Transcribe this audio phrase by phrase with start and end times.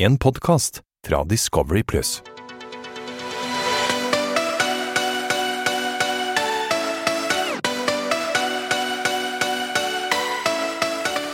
[0.00, 2.22] En podkast fra Discovery Pluss.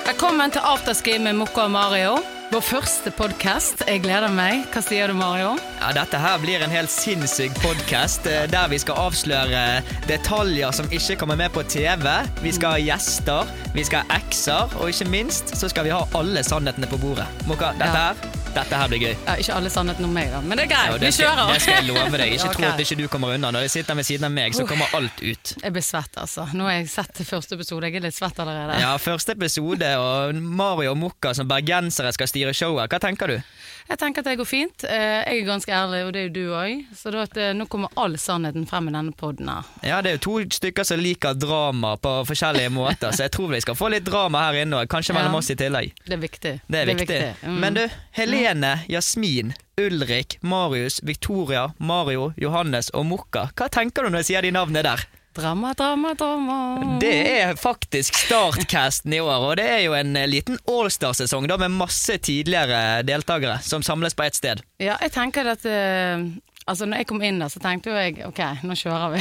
[0.06, 2.16] Velkommen til Afterski med Mokka og Mario.
[2.52, 3.82] Vår første podkast.
[3.90, 4.62] Jeg gleder meg.
[4.71, 5.57] Hva sier du, Mario?
[5.80, 9.64] Ja, Dette her blir en helt sinnssyk podkast der vi skal avsløre
[10.07, 12.07] detaljer som ikke kommer med på TV.
[12.45, 16.05] Vi skal ha gjester, vi skal ha ekser, og ikke minst så skal vi ha
[16.17, 17.27] alle sannhetene på bordet.
[17.51, 18.12] Mokka, dette Ja.
[18.14, 19.14] her dette her blir gøy.
[19.27, 20.41] Ja, ikke alle sannheten om meg, da.
[20.43, 20.88] Men det er greit.
[20.88, 21.52] ja, vi det, kjører.
[21.52, 22.33] det skal jeg love deg.
[22.37, 22.56] Ikke okay.
[22.56, 23.51] tro at ikke du kommer unna.
[23.55, 25.55] Når jeg sitter ved siden av meg, så kommer alt ut.
[25.62, 26.48] Jeg blir svett, altså.
[26.56, 27.87] Nå har jeg sett første episode.
[27.91, 28.80] Jeg er litt svett allerede.
[28.82, 32.91] Ja, Første episode, og Mario og Mokka som bergensere skal styre showet.
[32.92, 33.38] Hva tenker du?
[33.87, 34.82] Jeg tenker at det går fint.
[34.82, 36.80] Eh, Jeg er ganske ærlig, og det er jo du òg.
[36.98, 39.68] Så da eh, nå kommer all sannheten frem i denne poden her.
[39.87, 43.52] Ja, Det er jo to stykker som liker drama på forskjellige måter, så jeg tror
[43.54, 44.91] vi skal få litt drama her inne òg.
[44.91, 45.38] Kanskje mellom Ja.
[45.38, 45.95] oss i tillegg.
[46.04, 46.54] Det er viktig.
[46.66, 47.20] Det er viktig.
[47.46, 47.60] Mm.
[47.62, 47.84] Men du,
[48.18, 53.48] Helene, Jasmin, Ulrik, Marius, Victoria, Mario, Johannes og Mokka.
[53.59, 55.02] Hva tenker du når jeg sier de navnene der?
[55.34, 56.98] Drama, drama, drama.
[57.02, 61.74] Det er faktisk startcasten i år, og det er jo en eh, liten allstar-sesong med
[61.74, 64.62] masse tidligere deltakere som samles på ett sted.
[64.78, 66.22] Ja, jeg tenker at eh,
[66.66, 69.20] Altså, når jeg kom inn der, så tenkte jo jeg OK, nå kjører vi.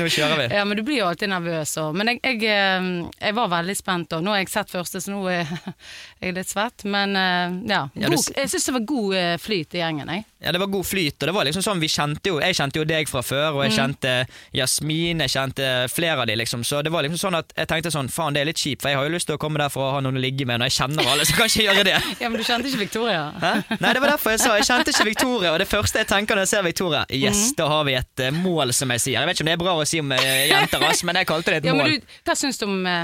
[0.00, 0.46] Nå kjører vi.
[0.56, 1.74] Ja, men du blir jo alltid nervøs.
[1.82, 2.88] Og, men jeg, jeg, eh,
[3.20, 5.44] jeg var veldig spent, og nå har jeg sett første, så nå er
[6.24, 6.86] jeg litt svett.
[6.88, 10.24] Men eh, ja, Ja, god, jeg syns det var god eh, flyt i gjengen, jeg.
[10.40, 12.80] Ja, det var god flyt, og det var liksom sånn, vi kjente jo Jeg kjente
[12.80, 14.12] jo deg fra før, og jeg kjente
[14.56, 17.92] Jasmin, jeg kjente flere av de liksom, så det var liksom sånn at jeg tenkte
[17.92, 19.68] sånn, faen det er litt kjipt, for jeg har jo lyst til å komme der
[19.68, 21.66] for å ha noen å ligge med når jeg kjenner alle, så kan jeg ikke
[21.66, 21.98] gjøre det.
[22.24, 23.20] Ja, Men du kjente ikke Victoria?
[23.42, 23.52] Hæ?
[23.84, 26.40] Nei, det var derfor jeg sa jeg kjente ikke Victoria, og det første jeg tenker
[26.40, 29.20] når jeg ser Victoria, yes, da har vi et uh, mål, som jeg sier.
[29.20, 31.28] Jeg vet ikke om det er bra å si om uh, jenter, ass, men jeg
[31.34, 31.98] kalte det et Ja, men mål.
[32.00, 33.00] du, Hva syns du om uh,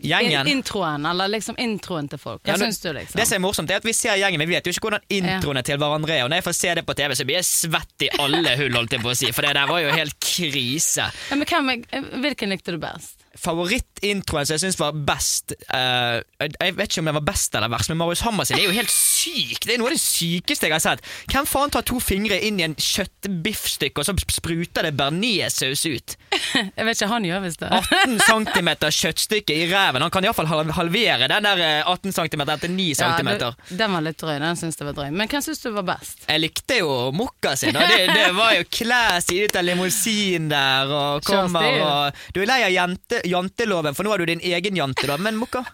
[0.00, 0.48] Gjengen.
[0.48, 2.40] introen, eller liksom introen til folk?
[2.46, 3.18] Hva Ja, syns du, liksom?
[3.20, 5.02] Det som er morsomt, er at vi ser gjengen, men vi vet jo ikke hvordan
[5.12, 6.22] introene til hverandre er.
[6.24, 8.78] Og når jeg får se det på TV, så blir jeg svett i alle hull,
[8.80, 9.28] holdt jeg på å si.
[9.36, 11.10] For det der var jo helt krise.
[11.12, 13.18] ja, men hvem, hvilken likte du best?
[13.40, 17.70] Favorittintroen som jeg syns var best uh, Jeg vet ikke om den var best eller
[17.72, 19.60] verst, men Marius Hammer sin er jo helt syk.
[19.66, 21.04] Det er noe av det sykeste jeg har sett.
[21.32, 26.16] Hvem faen tar to fingre inn i en kjøttbiffstykke, og så spruter det bearnéssaus ut?
[26.76, 27.68] Jeg vet ikke, han gjør visst det.
[27.70, 28.16] 18
[28.56, 28.70] cm
[29.00, 30.02] kjøttstykke i reven.
[30.04, 33.30] Han kan iallfall halvere den der eh, 18 cm til 9 Ja, cm.
[33.40, 34.36] du, den var litt drøy.
[34.42, 35.10] Den syns jeg var drøy.
[35.14, 36.24] Men hvem syns du var best?
[36.28, 37.76] Jeg likte jo Mokka sin.
[37.76, 42.50] Og det, det var jo classy ut av limousin der og kommer og Du er
[42.50, 45.20] lei av jante, janteloven, for nå har du din egen jantelov.
[45.22, 45.64] Men Mokka,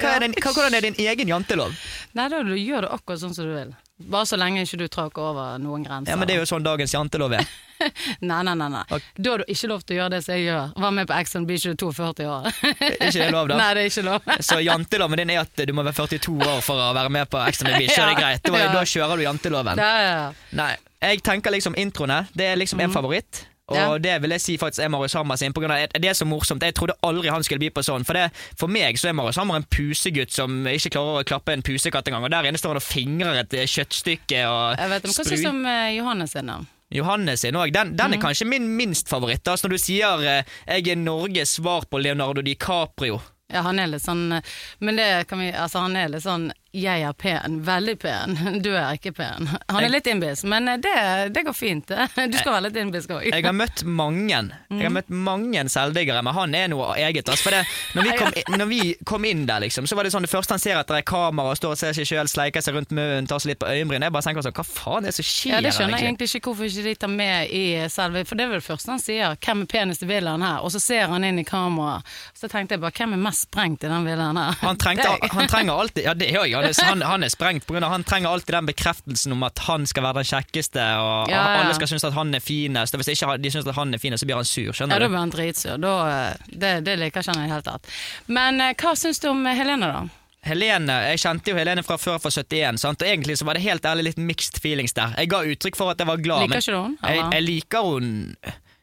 [0.00, 1.74] hva er din, hva, hvordan er din egen jantelov?
[2.14, 3.74] Nei, da du gjør det akkurat sånn som du vil.
[4.10, 6.10] Bare så lenge ikke du tråkker over noen grenser.
[6.10, 7.46] Ja, men Det er jo sånn dagens jantelov er.
[8.24, 8.68] Nei, nei, nei.
[8.70, 8.80] nei.
[8.86, 9.02] Okay.
[9.18, 10.70] Da har du ikke lov til å gjøre det som jeg gjør.
[10.84, 12.48] Var med på Ex on Beach, du er 42 år.
[12.94, 13.56] ikke det lov, da?
[13.60, 14.28] Nei, det er ikke lov.
[14.48, 17.42] Så janteloven din er at du må være 42 år for å være med på
[17.44, 17.92] Exxon Beach.
[17.94, 18.46] Så er det greit.
[18.46, 19.82] Da, da kjører du janteloven.
[19.82, 20.30] Ja, ja, ja.
[20.62, 20.70] Nei,
[21.10, 22.22] jeg tenker liksom introene.
[22.34, 23.44] Det er liksom en favoritt.
[23.68, 23.98] Og Ja.
[23.98, 25.52] det vil jeg si faktisk er Marius Hammer sin.
[25.52, 26.60] På grunn av, det er så morsomt.
[26.62, 28.04] Jeg trodde aldri han skulle bli på sånn.
[28.04, 28.30] For, det,
[28.60, 32.04] for meg så er Marius Hammer en pusegutt som ikke klarer å klappe en pusekatt
[32.08, 32.24] engang.
[32.24, 35.24] Og der inne står han og fingrer et eh, kjøttstykke og Jeg vet, men Hva
[35.24, 35.64] syns du om
[35.96, 36.58] Johannes sin, da?
[36.92, 37.72] Johannes sin òg.
[37.72, 38.22] Den, den er Mhm.
[38.22, 39.42] kanskje min minst favoritt.
[39.48, 43.20] Altså når du sier eh, 'jeg er Norges svar på Leonardo DiCaprio'.
[43.52, 44.40] Ja, han er litt sånn eh,
[44.80, 47.60] Men det kan vi Altså, han er litt sånn Jeg er pen.
[47.64, 48.34] Veldig pen.
[48.64, 49.46] Du er ikke pen.
[49.70, 50.94] Han er litt innbiss, men eh, det,
[51.34, 51.92] det går fint.
[52.34, 53.26] Du skal være litt innbisk òg.
[53.28, 57.28] Jeg har møtt mange Jeg har møtt mange selvdiggere, men han er noe eget.
[57.30, 57.62] Altså, for det,
[57.94, 60.56] når, vi kom, når vi kom inn der, liksom, så var det sånn det første
[60.56, 63.42] han ser etter er kamera, står og ser seg sjøl, sleiker seg rundt munnen, tar
[63.42, 64.08] seg litt på øyenbrynene.
[64.08, 66.30] Jeg bare tenker sånn, hva faen er det som skjer Ja, Det skjønner jeg egentlig
[66.32, 69.02] ikke hvorfor ikke de tar med i selve For det er vel det første han
[69.02, 69.36] sier.
[69.44, 72.02] 'Hvem er penest i villaen her?' Og så ser han inn i kameraet.
[72.34, 75.48] Så tenkte jeg bare 'Hvem er mest sprengt i den villaen her?' Han, trengte, han
[75.50, 76.63] trenger alltid Ja, det gjør jeg.
[76.64, 80.02] Han, han, han er sprengt av Han trenger alltid den bekreftelsen om at han skal
[80.08, 81.60] være den kjekkeste, og Ja, ja.
[81.62, 82.94] alle skal synes at han er finest.
[82.94, 84.68] Og hvis ikke de synes at han er finest, så blir han sur.
[84.70, 85.12] Ja, Skjønner da du?
[85.14, 85.78] blir han dritsur.
[85.84, 87.90] Da, eh, det, det liker ikke han i det hele tatt.
[88.26, 90.04] Men eh, hva syns du om Helene, da?
[90.44, 93.00] Helene, Jeg kjente jo Helene fra før, fra 71, sant?
[93.00, 95.14] og egentlig så var det helt ærlig litt mixed feelings der.
[95.16, 96.42] Jeg ga uttrykk for at jeg var glad.
[96.44, 97.32] Liker men ikke du henne, Jeg, eller?
[97.38, 98.10] jeg liker hun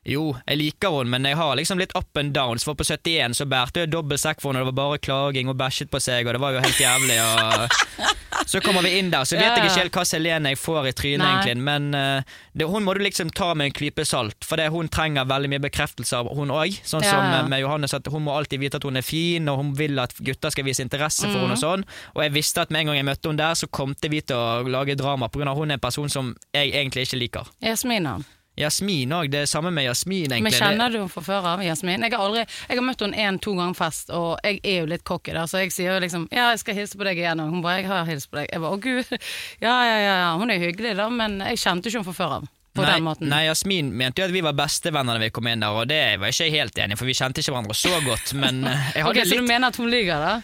[0.01, 2.63] Jo, jeg liker hun, men jeg har liksom litt up and downs.
[2.65, 5.51] For på 71 så bærte jeg dobbel sekk for henne, og det var bare klaging
[5.51, 7.19] og bæsjet på seg, og det var jo helt jævlig.
[7.21, 10.59] Og så kommer vi inn der, så vet Ja, jeg ikke helt hva Helene jeg
[10.59, 11.63] får i trynet, egentlig.
[11.67, 14.89] Men uh, det, hun må du liksom ta med en klype salt, for det, hun
[14.89, 16.81] trenger veldig mye bekreftelse av hun òg.
[16.81, 19.61] Sånn Ja, som med Johannes, at hun må alltid vite at hun er fin, og
[19.61, 21.45] hun vil at gutter skal vise interesse for mm.
[21.45, 21.85] henne og sånn.
[22.17, 24.41] Og jeg visste at med en gang jeg møtte henne der, så kom vi til
[24.41, 27.57] å lage drama, på grunn av hun er en person som jeg egentlig ikke liker.
[27.61, 28.19] Jasmin, da?
[28.59, 29.29] Jasmin òg.
[29.31, 30.43] Det er samme med Jasmin, egentlig.
[30.43, 32.03] Men kjenner du henne fra før av, Jasmin?
[32.03, 35.05] Jeg har aldri, jeg har møtt henne én-to ganger fest, og jeg er jo litt
[35.07, 37.53] cocky der, så jeg sier jo liksom ja, jeg skal hilse på deg igjen, og
[37.53, 38.49] hun bare jeg har hilst på deg.
[38.51, 39.13] Jeg bare å gud,
[39.65, 40.33] ja ja ja, ja.
[40.41, 42.49] hun er hyggelig da, men jeg kjente ikke henne fra før av.
[42.71, 43.27] På nei, den måten.
[43.27, 46.03] Nei, Jasmin mente jo at vi var bestevenner da vi kom inn der, og det
[46.21, 48.31] var ikke jeg helt enig for vi kjente ikke hverandre så godt.
[48.39, 50.37] Men jeg hadde Ok, litt Så du mener at hun lyver, da?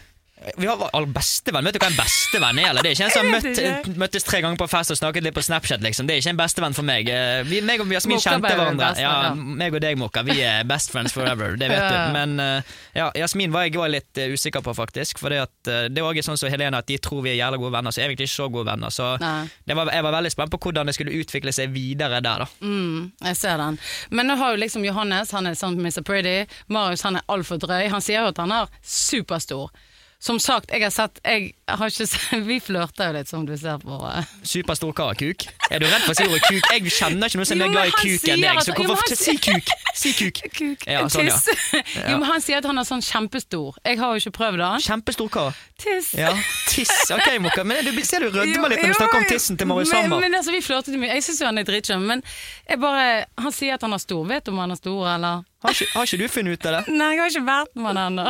[0.58, 1.66] Vi har all bestevenn.
[1.66, 2.68] Vet du hva en bestevenn er?
[2.70, 2.86] Eller?
[2.86, 5.42] Det er ikke en som møtt, møttes tre ganger på fest og snakket litt på
[5.42, 5.82] Snapchat.
[5.82, 6.06] Liksom.
[6.08, 7.10] Det er ikke en bestevenn for meg.
[7.10, 8.92] Eh, Vi, meg og Jasmin kjente hverandre.
[9.02, 10.22] Ja, meg og deg, Mokka.
[10.28, 11.58] Vi er best friends forever.
[11.58, 11.98] Det vet du.
[12.14, 15.18] Men eh, ja, Jasmin var jeg var litt eh, usikker på, faktisk.
[15.24, 17.58] For det, at, det er også sånn som Helene, at de tror vi er jævla
[17.64, 18.94] gode venner, så er vi ikke så gode venner.
[18.94, 22.46] Så det var, jeg var veldig spent på hvordan det skulle utvikle seg videre der.
[22.46, 23.78] da Mm, jeg ser den.
[24.14, 26.04] Men nå har jo liksom Johannes, han er sånn Mr.
[26.06, 26.38] Pretty.
[26.70, 27.90] Marius han er altfor drøy.
[27.90, 29.72] Han sier jo at han er superstor.
[30.20, 33.52] Som sagt, jeg har sett jeg har ikke sett, Vi flørter jo litt, som du
[33.60, 33.98] ser på.
[34.10, 34.26] eh.
[34.50, 35.46] Superstor kar, kuk.
[35.70, 36.70] Er du redd for å si ordet kuk?
[36.74, 39.18] Jeg kjenner ikke noen som er glad i men kuk enn deg, så hvorfor jo,
[39.20, 39.70] si kuk?
[39.98, 40.40] Si kuk.
[40.58, 40.86] Kuk.
[40.90, 41.36] Ja, sånn, ja.
[41.38, 41.94] Tiss.
[42.02, 43.78] Jo, men han sier at han er sånn kjempestor.
[43.86, 44.72] Jeg har jo ikke prøvd det.
[44.88, 45.60] Kjempestor kar.
[45.82, 46.10] Tiss.
[46.18, 46.32] Ja,
[46.72, 46.94] tiss.
[47.14, 47.66] Ok, Mokka.
[47.68, 50.24] Men du, ser du rødmer litt når du snakker om tissen til Marius men, Hammer.
[50.26, 51.12] men altså, Vi flørtet jo mye.
[51.14, 52.24] Jeg syns han er dritkjønn, men
[52.66, 53.06] jeg bare,
[53.38, 54.26] han sier at han er stor.
[54.34, 55.46] Vet du om han er stor, eller?
[55.66, 56.98] Har ikke, har ikke du funnet ut av det?
[56.98, 58.28] Nei, jeg har ikke vært med han ennå.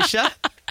[0.00, 0.24] Ikke?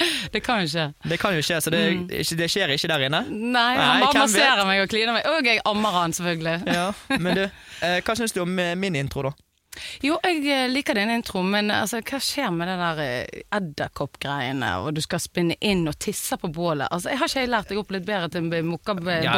[0.33, 0.85] Det kan jo skje.
[1.09, 1.81] Det kan jo skje, så det,
[2.21, 3.21] ikke, det skjer ikke der inne?
[3.29, 5.27] Nei, han bare masserer meg og kliner meg.
[5.29, 6.57] Og jeg ammer han, selvfølgelig.
[6.69, 7.45] Ja, Men du,
[7.85, 9.33] eh, hva syns du om min intro, da?
[10.01, 14.69] Jo, jeg eh, liker din intro, men altså, hva skjer med det der eh, edderkoppgreiene,
[14.81, 16.87] og du skal spinne inn og tisse på bålet?
[16.91, 19.19] Altså, jeg har ikke jeg lært deg opp litt bedre til en mokkaboy?
[19.25, 19.37] Ja,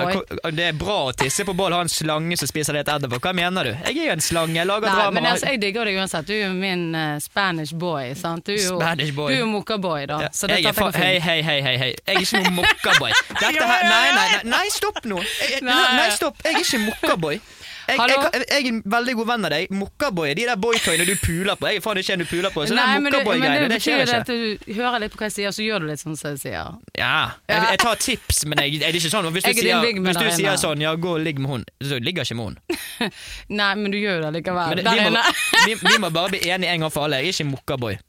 [0.56, 3.22] det er bra å tisse på bål ha en slange som spiser litt edderkopp.
[3.28, 3.72] Hva mener du?
[3.76, 5.16] Jeg er jo en slange, jeg lager Nei, drama.
[5.20, 6.30] men altså, jeg digger deg uansett.
[6.30, 8.48] Du er jo min uh, Spanish boy, sant?
[8.48, 9.36] Du er jo, Spanish boy.
[9.36, 10.22] Du er mokkaboy, da.
[10.28, 11.02] Ja, Så jeg er fint.
[11.02, 11.92] hei, hei, hei, hei, hei.
[12.08, 13.18] Jeg er ikke noen mokkaboy.
[13.42, 15.20] Dette her Nei, nei, nei, nei, stopp nå!
[15.42, 16.40] Jeg, nei, stopp!
[16.46, 17.42] Jeg er ikke mokkaboy.
[17.88, 19.72] Jeg, jeg, jeg, jeg er en veldig god venn av deg.
[19.74, 21.70] Mokkaboy er de der boytoyene du puler på.
[21.72, 22.66] Jeg er faen ikke en du puler på.
[22.70, 24.20] Så Nei, det men, du, men mokkaboy-greiene, det skjer det ikke.
[24.20, 26.42] at du hører litt på hva jeg sier, så gjør du litt sånn som jeg
[26.44, 26.78] sier.
[27.00, 27.16] Ja,
[27.50, 30.30] jeg, tar tips, men jeg, er det ikke sånn Hvis du, er sier, hvis du
[30.38, 33.10] sier sånn, ja, gå og ligg med hun, så ligger ikke med hun.
[33.62, 34.84] Nei, men du gjør jo det likevel.
[34.84, 35.26] Der vi, må, inne.
[35.66, 37.24] vi, vi må bare bli enige en gang for alle.
[37.24, 38.00] Jeg er ikke mokkaboy.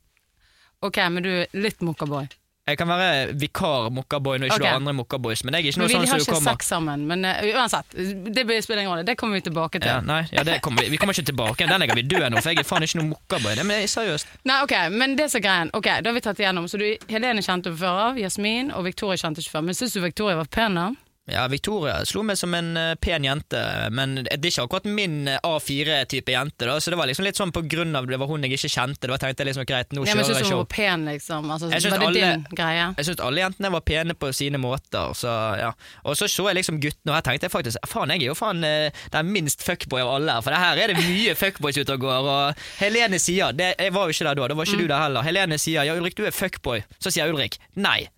[0.82, 2.26] Ok, men du er litt mokkaboy.
[2.62, 5.81] Jeg kan være vikar mokkaboy når ikke du har andre mokkaboys, men jeg er ikke
[5.82, 7.06] noe sånn som du kommer Vi har ikke sex sammen.
[7.11, 7.97] Men uh, uansett,
[8.37, 9.03] det spiller ingen rolle.
[9.09, 9.91] Det kommer vi tilbake til.
[9.91, 11.67] Ja, nei, ja, det kommer vi, vi kommer ikke tilbake.
[11.67, 13.56] Den legger vi død nå, for jeg er faen ikke noe mokkaboy.
[13.59, 14.31] Det- Men seriøst.
[14.47, 16.87] Nei, ok, men det som er greien Ok, da har vi tatt igjennom Så du,
[17.11, 20.37] Helene kjente du før av, Jasmin og Victoria kjente ikke før Men synes du Victoria
[20.37, 20.87] var pen da?
[21.30, 23.58] Ja, Victoria slo meg som en eh, pen jente,
[23.94, 26.66] men det er ikke akkurat min eh, A4-type jente.
[26.66, 28.70] da Så det var liksom litt sånn på grunn av det var hun jeg ikke
[28.72, 29.04] kjente.
[29.06, 31.69] Det var tenkte jeg liksom greit, nå kjører jeg Syns hun var pen liksom altså,
[31.70, 32.88] Jeg Var det alle- din greie?
[32.98, 35.14] Jeg syns alle jentene var pene på sine måter.
[35.14, 35.30] Så,
[35.62, 35.70] ja.
[36.02, 38.34] Og så så jeg liksom guttene, og her tenkte jeg faktisk faen, jeg er jo
[38.34, 40.32] faen eh, den minst fuckboy av alle.
[40.40, 42.32] her For det her er det mye fuckboys ute og går.
[42.34, 44.82] Og Helene sier det, Jeg var jo ikke der da, da var ikke Mm.
[44.82, 45.22] du der heller.
[45.22, 46.82] Helene sier ja, Ulrik, du er fuckboy.
[46.98, 48.08] Så sier Ulrik nei.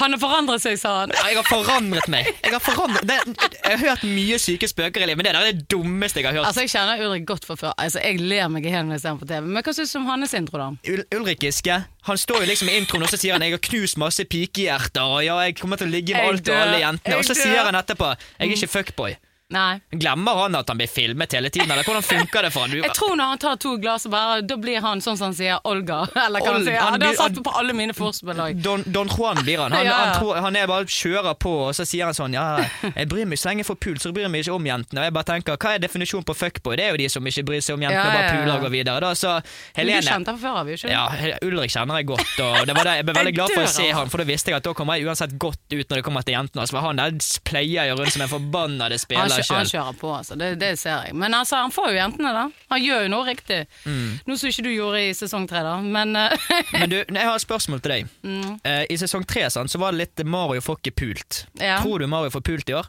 [0.00, 2.28] Han har forandret seg, sa han Ja, jeg har forandret meg.
[2.44, 3.18] Jeg har, forandret, det,
[3.58, 6.28] jeg har hørt mye syke spøker i livet, men det der er det dummeste jeg
[6.28, 6.48] har hørt.
[6.48, 9.04] Altså, jeg kjenner Ulrik godt fra før Altså, jeg ler meg i hjel når jeg
[9.04, 10.68] ser ham på TV Men hva synes du om hans intro da?
[10.94, 13.62] Ul Ulrik Giske Han står jo liksom i introen og så sier han Jeg har
[13.68, 17.20] knust masse pikehjerter, og ja, jeg kommer til å ligge med alt og alle jentene.
[17.20, 19.16] Og så sier han etterpå Jeg er ikke fuckboy.
[19.52, 22.70] Nei Glemmer han at han blir filmet hele tiden, eller hvordan funker det for han?
[22.72, 25.36] Du, Jeg tror når han tar to glass bare Da blir han sånn som han
[25.36, 28.40] sier Olga Eller hva han Olga, sier han Han han satt på alle mine forspill.
[28.64, 29.76] Don, Don Juan blir han.
[29.76, 32.46] Han, Ja, han, tror, han er bare kjører på, og så sier han sånn Ja,
[32.88, 35.02] jeg bryr meg så lenge jeg får pult, så bryr jeg meg ikke om jentene.
[35.02, 36.78] Og jeg bare tenker, Hva er definisjonen på fuckboy?
[36.80, 38.64] Det er jo de som ikke bryr seg om jentene, Ja, ja, bare puler og
[38.66, 39.04] går videre.
[39.04, 39.34] Da, så
[39.76, 40.94] Men du kjente han før, før vi jo ikke?
[40.94, 43.72] Ja, Ulrik kjenner jeg godt, og det var det, jeg ble veldig glad for å
[43.76, 46.04] se han, for da visste jeg at da kommer jeg uansett godt ut når det
[46.08, 46.64] kommer til jentene.
[46.64, 50.36] Altså, han der pleier jo rundt som en forbannede spiller kjø- han kjører på, altså.
[50.38, 51.14] Det, det ser jeg.
[51.14, 52.44] Men altså, han får jo jentene, da.
[52.70, 53.60] Han gjør jo noe riktig.
[53.84, 54.20] Mm.
[54.26, 55.76] Noe som ikke du gjorde i sesong tre, da.
[55.82, 56.30] Men uh,
[56.78, 58.12] Men du, jeg har et spørsmål til deg.
[58.22, 61.46] mm, Uh, I sesong tre sånn, så var det litt Mario får ikke pult.
[61.60, 61.80] ja.
[61.82, 62.86] Tror du Mario får pult i år?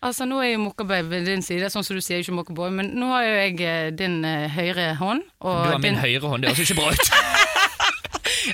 [0.00, 2.86] Altså, nå er jo Mokkaboy ved din side, sånn som du sier, ikke Mokkaboy, men
[2.96, 5.20] nå har jo jeg eh, din uh, høyre hånd.
[5.44, 6.00] Og Du har min din...
[6.00, 7.12] høyre hånd, det høres ikke bra ut.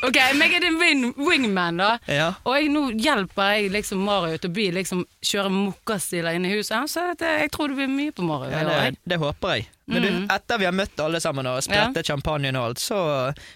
[0.03, 1.91] Ok, men jeg er din wing, wingman, da.
[2.11, 2.29] ja.
[2.45, 6.55] Og jeg, nå hjelper jeg liksom Mario til å bli, liksom, kjøre mokkastiler inn i
[6.57, 6.91] huset.
[6.91, 8.51] Så det, jeg tror det blir mye på Mario.
[8.53, 9.69] Ja, det, det håper jeg.
[9.87, 10.25] Men du, Mm.
[10.35, 12.99] etter vi har møtt alle sammen og sprettet champagnen og alt, så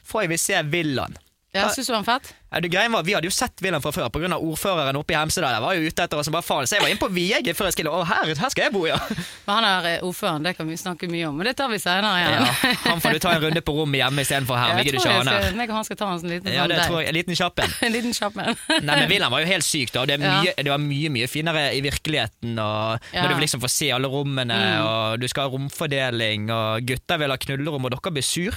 [0.07, 1.17] får jeg vi se villaen.
[1.51, 2.29] Ja, synes du han fett?
[2.53, 4.37] Ja, det var, Vi hadde jo sett Wilhelm fra før pga.
[4.39, 5.51] ordføreren oppe i Hemsedal.
[5.57, 7.55] Jeg var jo ute etter oss som bare faen, Så jeg var inne på VG
[7.59, 8.99] før jeg skulle Å, her, her skal jeg bo, ja!
[9.47, 11.35] Men han er eh, ordføreren, det kan vi snakke mye om.
[11.41, 12.47] Men det tar vi senere igjen.
[12.47, 12.75] ja.
[12.87, 14.71] Han får du ta en runde på rommet hjemme istedenfor her.
[14.77, 16.75] Ja, jeg tror jeg skal, meg og han skal ta en sånn liten Ja, sånn
[16.77, 17.09] det tror jeg.
[17.11, 17.75] En liten kjapp en.
[17.91, 18.55] En liten kjapp en.
[18.87, 20.07] Nei, men Wilhelm var jo helt syk, da.
[20.07, 22.55] Det, mye, det var mye mye finere i virkeligheten.
[22.63, 23.11] Og.
[23.15, 24.87] Når du liksom får se alle rommene, Mm.
[24.87, 28.55] og du skal ha romfordeling, og gutta vil ha knullerom, og dere blir sur.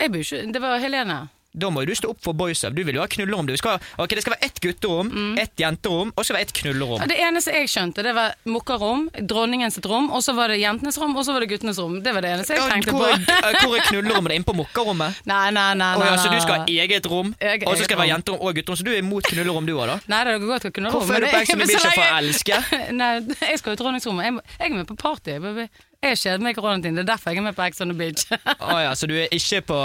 [0.00, 1.20] Jeg blir ikke Det var Helene.
[1.56, 2.70] Da må du stå opp for boysa.
[2.74, 3.46] Du vil jo ha knullerom.
[3.46, 5.38] Du skal, ok, Det skal være ett gutterom, Mm.
[5.38, 6.98] ett jenterom, og så være ett knullerom.
[7.00, 10.98] Ja, Det eneste jeg skjønte, det var mokkarom, dronningens rom, og så var det jentenes
[10.98, 12.00] rom, og så var det guttenes rom.
[12.02, 13.30] Det var det eneste jeg tenkte hvor, på.
[13.30, 14.28] er- hvor er knullerommet?
[14.28, 15.20] Det er inne på mokkarommet?
[15.30, 15.92] Nei, nei, nei.
[15.98, 18.76] Nei, så du skal ha eget rom, og så skal det være jenterom og gutterom,
[18.76, 19.98] så du er imot knullerom du òg, da?
[20.10, 22.18] Nei, det går godt å ha knullerom Hvorfor er du på the Beach for å
[22.18, 22.90] elske?
[22.92, 23.12] Nei,
[23.50, 24.24] jeg skal jo i dronningsrommet.
[24.24, 25.38] Jeg, jeg er med på party.
[25.38, 25.68] baby.
[26.04, 26.98] Jeg kjeder meg i koronatiden.
[26.98, 28.26] Det er derfor jeg er med på Ex on the Beach.
[28.66, 29.78] oh, ja, så du er ikke på,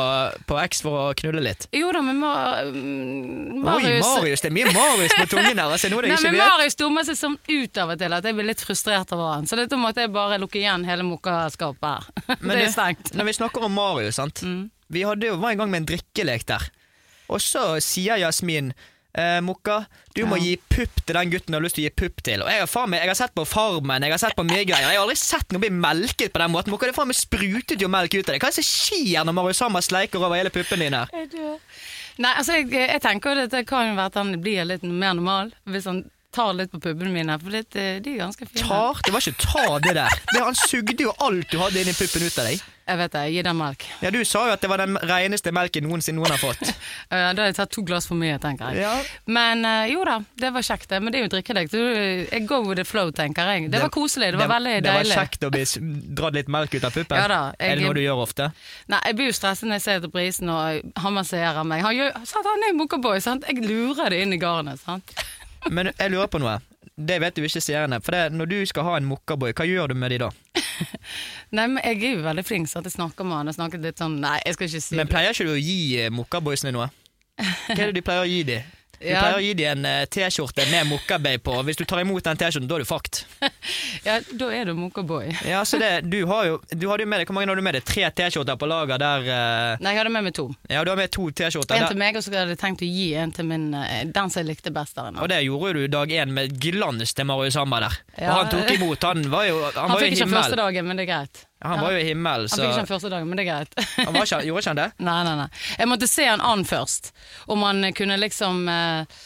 [0.49, 1.67] på X for å knulle litt?
[1.75, 5.63] jo da, men Mar Marius Oi, Marius det er mye Marius på tungen her.
[5.65, 6.53] Altså, noe jeg Nei, ikke men vet.
[6.53, 9.47] Marius dummer seg sånn ut av og til at jeg blir litt frustrert over han.
[9.49, 12.11] Så dette måtte jeg bare lukke igjen hele mokkaskapet her.
[12.49, 13.13] Det er stengt.
[13.15, 14.43] Når vi snakker om Marius, sant?
[14.89, 16.67] Vi hadde jo, var en gang med en drikkelek der.
[17.29, 18.73] Og så sier Jasmin
[19.17, 19.81] eh, Mokka,
[20.15, 22.43] du må gi pupp til den gutten du har lyst til å gi pupp til.
[22.45, 24.65] Og jeg har, faen meg, jeg har sett på Farmen, jeg har sett på mye
[24.67, 24.89] greier.
[24.89, 26.73] Jeg har aldri sett noe bli melket på den måten.
[26.73, 28.43] Mokka, det faen meg sprutet jo melk ut av deg.
[28.43, 31.11] Hva er det som skjer når Marius Hammer sleiker over hele puppen din her?
[32.19, 35.15] Nei, altså jeg, jeg tenker at det kan jo være at han blir litt mer
[35.15, 36.03] normal hvis han
[36.35, 37.37] tar litt på puppene mine.
[37.41, 37.69] For det,
[38.03, 38.65] de er ganske fine.
[38.65, 38.99] Tar?
[39.05, 40.19] Det var ikke ta det der.
[40.33, 42.67] Det, han sugde jo alt du hadde inni puppen ut av deg.
[42.89, 43.83] Jeg vet det, gi den melk.
[44.01, 46.65] Ja, Du sa jo at det var den reneste melken noensinne noen har fått.
[47.09, 48.83] Eh, da har jeg tatt to glass for mye, tenker jeg.
[48.83, 48.91] Ja.
[49.25, 50.99] Men eh, jo da, det var kjekt, det.
[51.01, 51.71] Men det er jo drikkedekk.
[52.29, 53.71] Jeg go with the flow, tenker jeg.
[53.73, 54.29] Det, var koselig.
[54.35, 55.15] Det var veldig det deilig.
[55.15, 55.63] var kjekt å bli
[56.19, 57.17] dratt litt melk ut av puppen.
[57.17, 58.51] Ja da, jeg- Er det noe du gjør ofte?
[58.93, 61.81] Nei, Jeg blir jo stresset når jeg ser etter prisen, og han masserer meg.
[61.87, 63.45] Han gjør, sant, han er mokkaboy, sant.
[63.49, 65.15] Jeg lurer det inn i garnet, sant.
[65.69, 66.59] Men jeg lurer på noe.
[66.99, 68.01] Det vet du ikke seerne.
[68.03, 70.29] For det, når du skal ha en mokkaboy, hva gjør du med de da?
[71.55, 73.81] Nei, men jeg er jo veldig flink, så at jeg snakker med han og snakker
[73.83, 76.73] litt sånn Nei, jeg skal ikke si Men pleier ikke du å gi eh, mokkaboysene
[76.75, 76.89] noe?
[77.39, 78.59] Hva er det du pleier å gi de?
[78.99, 79.21] Du Ja.
[79.23, 82.39] pleier å gi dem en eh, T-skjorte med mokkabay på, hvis du tar imot den
[82.39, 83.21] T-skjorten, da er du fucked.
[84.07, 85.29] Ja, da er du mokkaboy.
[85.47, 87.63] Ja, så det, du har jo du hadde jo med deg, Hvor mange har du
[87.63, 87.85] med deg?
[87.87, 89.81] Tre T-skjorter på lager der uh...
[89.83, 90.47] Nei, jeg hadde med meg to.
[90.71, 91.79] Ja, du har med to T-skjorter.
[91.79, 94.31] En til meg, og så hadde jeg tenkt å gi en til min eh, den
[94.33, 95.23] som jeg likte best der inne.
[95.23, 97.99] Og det gjorde du dag én med glans til Marius Hammer der.
[98.17, 98.33] Ja.
[98.33, 99.07] Og han tok imot.
[99.07, 101.45] Han var jo, han Han var fikk ikke første dagen, men det er greit.
[101.59, 103.49] Ja, han var jo i himmel, Han fikk ikke den første dagen, men det er
[103.51, 103.73] greit.
[104.05, 104.87] han var ikke, Gjorde ikke han det?
[105.03, 105.47] nei, nei, nei.
[105.81, 107.11] Jeg måtte se han an først,
[107.51, 109.19] om han kunne liksom eh,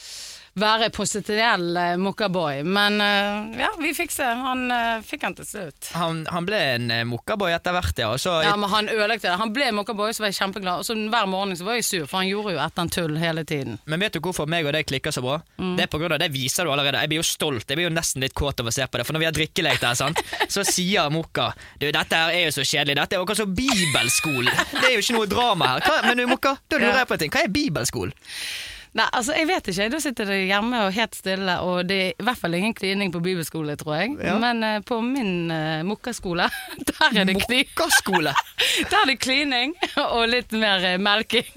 [0.60, 2.62] være potensiell uh, mokkaboy.
[2.64, 4.26] Men uh, ja, vi fikk se.
[4.26, 5.90] Han uh, fikk han til slutt.
[5.98, 8.12] Han, han ble en eh, mokkaboy etter hvert, ja.
[8.22, 9.38] Så Ja, men Han ødelagte det.
[9.42, 10.84] Han ble mokkaboy, så var jeg kjempeglad.
[10.84, 12.98] Og så hver morgen så var jeg sur, for han gjorde jo et eller annet
[12.98, 13.80] tull hele tiden.
[13.90, 15.40] Men vet du hvorfor meg og deg klikker så bra?
[15.58, 15.76] Mm.
[15.80, 17.02] Det er på grunn av det viser du allerede.
[17.02, 17.66] Jeg blir jo stolt.
[17.68, 19.08] Jeg blir jo nesten litt kåt av å se på det.
[19.08, 20.22] For når vi har drikkelek der, sant?
[20.54, 23.00] så sier Mokka Du, dette her er jo så kjedelig.
[23.00, 24.54] Dette er jo akkurat som bibelskolen.
[24.74, 25.88] Det er jo ikke noe drama her.
[25.88, 27.34] Hva, men du, Mokka, da lurer jeg på en ting.
[27.34, 28.14] Hva er bibelskole?
[28.94, 29.88] Nei, altså jeg vet ikke.
[29.90, 33.14] Da sitter det hjemme og helt stille, og det er i hvert fall ingen klining
[33.14, 34.18] på bibelskole, tror jeg.
[34.22, 34.36] Ja.
[34.42, 36.46] Men uh, på min uh, mokkaskole,
[36.92, 38.34] der er det kli Mokkaskole!
[38.90, 41.48] Der er det klining og litt mer uh, melking.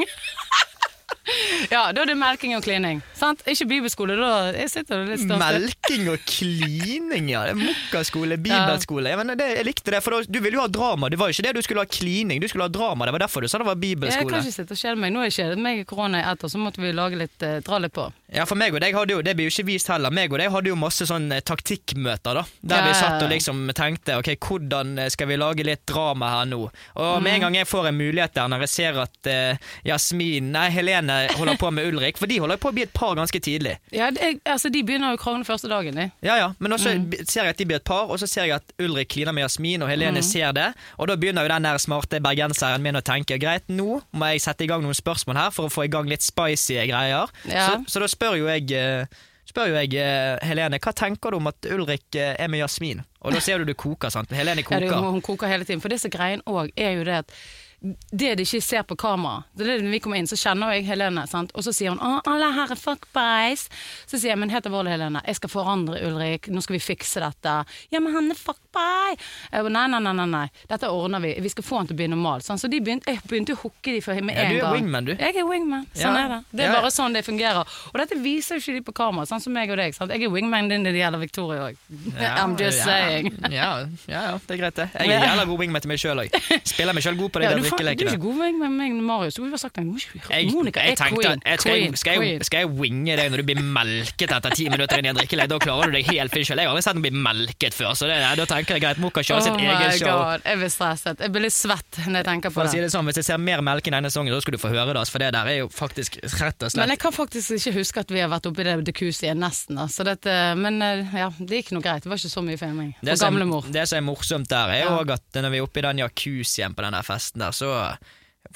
[1.75, 3.03] ja, da er det melking og klining.
[3.17, 3.41] Sant?
[3.49, 5.41] Ikke bibelskole, da jeg sitter litt størst.
[5.41, 7.45] Melking og klining, ja.
[7.49, 9.09] Er Mokkaskole, bibelskole.
[9.13, 11.09] Jeg, mener, det, jeg likte det, for du ville jo ha drama.
[11.13, 13.09] Det var jo ikke det du skulle ha klining, du skulle ha drama.
[13.09, 14.21] Det var derfor du sa det var bibelskole.
[14.27, 15.15] Jeg kan ikke sitte og kjede meg.
[15.17, 17.59] Nå jeg kjedet meg i korona i ett år, så måtte vi lage litt, eh,
[17.65, 18.07] dra litt på.
[18.35, 20.11] Ja, for meg og deg hadde jo, Det blir jo ikke vist heller.
[20.11, 22.45] Meg og deg hadde jo masse sånn eh, taktikkmøter, da.
[22.61, 26.29] Der Ja, vi satt og liksom tenkte ok, hvordan eh, skal vi lage litt drama
[26.41, 26.59] her nå?
[26.97, 27.35] Og med Mhm.
[27.37, 29.57] en gang jeg får en mulighet der, når jeg ser at eh,
[29.87, 33.06] Jasmin, nei, Helene holder på med Ulrik, for de holder på å bli et par
[33.15, 33.77] ganske tidlig.
[33.95, 36.09] Ja, det, altså De begynner jo å krangle første dagen, de.
[36.27, 37.07] Ja, ja, Men også mm.
[37.29, 39.47] ser jeg at de blir et par, og så ser jeg at Ulrik kliner med
[39.47, 40.27] Jasmin, og Helene mm.
[40.27, 40.67] ser det.
[40.99, 44.45] Og da begynner jo den der smarte bergenseren min å tenke greit, nå må jeg
[44.49, 47.33] sette i gang noen spørsmål her for å få i gang litt spicy greier.
[47.47, 47.71] Ja.
[47.71, 51.39] Så, så da spør jo jeg eh, Spør jo jeg eh, Helene, hva tenker du
[51.39, 53.05] om at Ulrik eh, er med Jasmin?
[53.23, 54.33] Og da ser du det koker, sant?
[54.35, 55.13] Helene Ja, det, koker.
[55.15, 55.83] hun koker hele tiden.
[55.83, 57.37] For disse er òg, er jo det at
[57.81, 60.73] det de ikke ser på kamera det er det Når vi kommer inn, så kjenner
[60.75, 61.53] jeg Helene, sant?
[61.55, 63.67] og så sier hun alle her er fuckboys'.
[64.07, 67.21] Så sier jeg 'Men helt alvorlig, Helene, jeg skal forandre Ulrik, nå skal vi fikse
[67.21, 67.67] dette'.
[67.91, 68.35] 'Ja, men han er
[68.77, 71.35] Jeg nei, nei, nei, nei, dette ordner vi.
[71.41, 72.43] Vi skal få han til å bli normal.
[72.45, 72.59] Sånn.
[72.61, 74.75] Så de begynte, jeg begynte å hooke de for med Ja, en du er gang.
[74.77, 75.13] wingman, du.
[75.17, 75.87] Jeg er wingman.
[75.95, 76.25] Sånn Ja.
[76.25, 76.41] er det.
[76.53, 76.81] Det er Ja.
[76.81, 77.65] bare sånn det fungerer.
[77.95, 79.95] Og dette viser jo ikke de på kamera, sånn som meg og deg.
[79.95, 80.11] Sant?
[80.13, 81.77] Jeg er wingman din når det gjelder Victoria òg.
[82.41, 83.33] I'm just saying.
[83.51, 84.91] Ja, ja, det er greit, det.
[84.95, 86.31] Jeg er jævla god wingman til meg sjøl òg.
[86.67, 87.97] Spiller meg sjøl god på de Ja, der drikkelekene.
[87.97, 89.35] du er ikke god wingman med meg, Marius.
[89.35, 89.87] Du har sagt det.
[90.31, 91.41] Jeg, Monica er queen.
[91.45, 94.69] jeg, skal, jeg, skal, jeg, skal jeg winge deg når du blir melket etter ti
[94.69, 95.49] minutter inn i en drikkelek?
[95.49, 96.59] Da klarer du deg helt fint sjøl.
[96.59, 98.99] Jeg har aldri sett noen bli melket før, så det, da tenker jeg greit.
[98.99, 100.09] Moka kjører Oh sitt eget show.
[100.19, 101.21] god, jeg blir stresset.
[101.21, 102.85] Jeg blir litt svett når jeg tenker på For å si det.
[102.89, 104.97] det sånn, Hvis jeg ser mer melking denne sangen, så skal du få høre det.
[105.03, 108.01] altså, For det der er jo faktisk rett og Men jeg kan faktisk ikke huske
[108.01, 109.77] at vi har vært oppe i det dekusiet nesten.
[109.77, 109.87] Da.
[109.87, 112.03] Så dette, men eh, ja, det gikk noe greit.
[112.03, 112.95] Det var ikke så mye filming.
[113.03, 113.65] det som, gamlemor.
[113.71, 115.15] det som er morsomt der, er òg Ja.
[115.15, 117.97] at når vi er oppe i den jacuzzien på den der festen der, så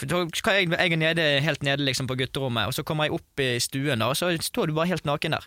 [0.01, 3.59] jeg, jeg er nede, helt nede liksom på gutterommet, og så kommer jeg opp i
[3.59, 5.45] stuen, da, og så står du bare helt naken der.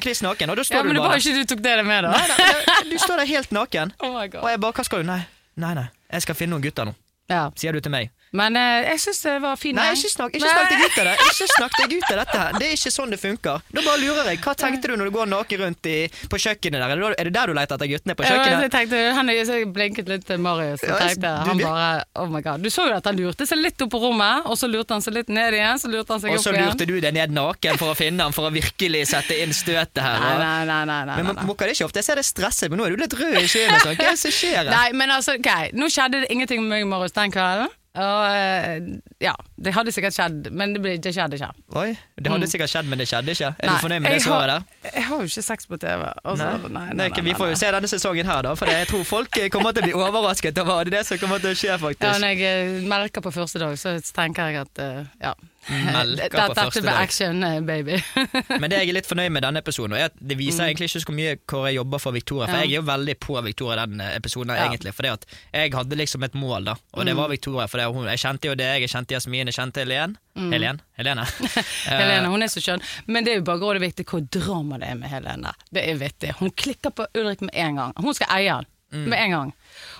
[0.00, 2.04] Kliss naken, og da står Ja, men du bare jo ikke du tok det med,
[2.04, 2.10] da.
[2.14, 3.92] Nei, nei, du står der helt naken.
[4.04, 5.10] Oh Og jeg bare, hva skal du?
[5.10, 5.20] Nei,
[5.56, 5.86] nei, nei.
[6.12, 6.94] Jeg skal finne noen gutter nå,
[7.30, 7.50] Ja.
[7.56, 8.10] sier du til meg.
[8.36, 9.74] Men eh, jeg syns det var fint.
[9.74, 11.14] Nei, ikke snakk, ikke snakk deg ut av det.
[11.26, 12.58] Ikke snakk deg ut av dette her.
[12.60, 13.64] Det er ikke sånn det funker.
[13.74, 14.40] Da bare lurer jeg.
[14.44, 15.96] Hva tenkte du når du går naken rundt i,
[16.30, 16.94] på kjøkkenet der?
[16.94, 19.58] Er det, er det der du leter etter guttene på Ja, jeg tenkte, han så
[19.58, 20.84] jeg blinket litt til Marius.
[20.86, 21.88] Og tenkte, han bare,
[22.22, 22.62] oh my god.
[22.62, 25.02] Du så jo at han lurte seg litt opp på rommet, og så lurte han
[25.02, 25.82] seg litt ned igjen.
[25.82, 28.28] Så lurte han seg Og opp så lurte du deg ned naken for å finne
[28.28, 30.22] ham, for å virkelig sette inn støtet her.
[30.22, 30.80] Nei, nei, nei.
[30.92, 32.94] nei, nei, Men man Mokka, det ikke ofte jeg ser deg stresset, men nå er
[32.94, 33.82] du litt rød i kinnet.
[33.82, 33.98] Sånn.
[33.98, 34.70] Hva er det som skjer?
[34.70, 37.79] Nei, men altså, ok, nå skjedde det ingenting med meg og Marius den kvelden.
[37.98, 38.76] Og eh,
[39.18, 41.48] ja, det hadde sikkert skjedd, men det, ble, det skjedde ikke.
[41.80, 41.88] Oi,
[42.22, 43.50] det hadde sikkert skjedd, men det skjedde ikke.
[43.58, 44.92] Er Nei, du fornøyd med det svaret der?
[44.94, 46.04] Jeg har jo ikke sex på TV.
[46.22, 49.40] Altså, nei, nei, vi får jo se denne sesongen her, da, for jeg tror folk
[49.50, 51.00] kommer til å bli overrasket over det.
[51.00, 52.06] det som kommer til å skje, faktisk.
[52.06, 55.34] Ja, når jeg eh, melker på første dag, så tenker jeg at eh, ja.
[55.68, 56.86] Melker på første dag.
[56.86, 57.98] Dette action, eh, baby.
[58.60, 61.02] Men det jeg er litt fornøyd med denne episoden, er at det viser egentlig ikke
[61.04, 62.46] så mye hvor jeg jobber for Victoria.
[62.48, 62.62] For Mm.
[62.64, 64.66] Jeg er jo veldig på Victoria den eh, episoden, Ja.
[64.70, 64.94] egentlig.
[64.96, 67.06] For jeg hadde liksom et mål, da, og Mm.
[67.06, 67.66] det var Victoria.
[67.68, 70.16] For hun, jeg kjente jo det, jeg kjente Jasmin, jeg kjente Helen.
[70.36, 70.80] Helen?
[70.96, 71.26] Helene.
[71.26, 71.64] Mm.
[72.00, 72.82] Helene hun er så skjønn.
[73.06, 75.52] Men det er jo bare grådig viktig hvor drama det er med Helene.
[75.72, 76.34] Det er vittig.
[76.40, 77.92] Hun klikker på Ulrik med en gang.
[78.00, 79.04] Hun skal eie han Mm.
[79.08, 79.52] med en gang.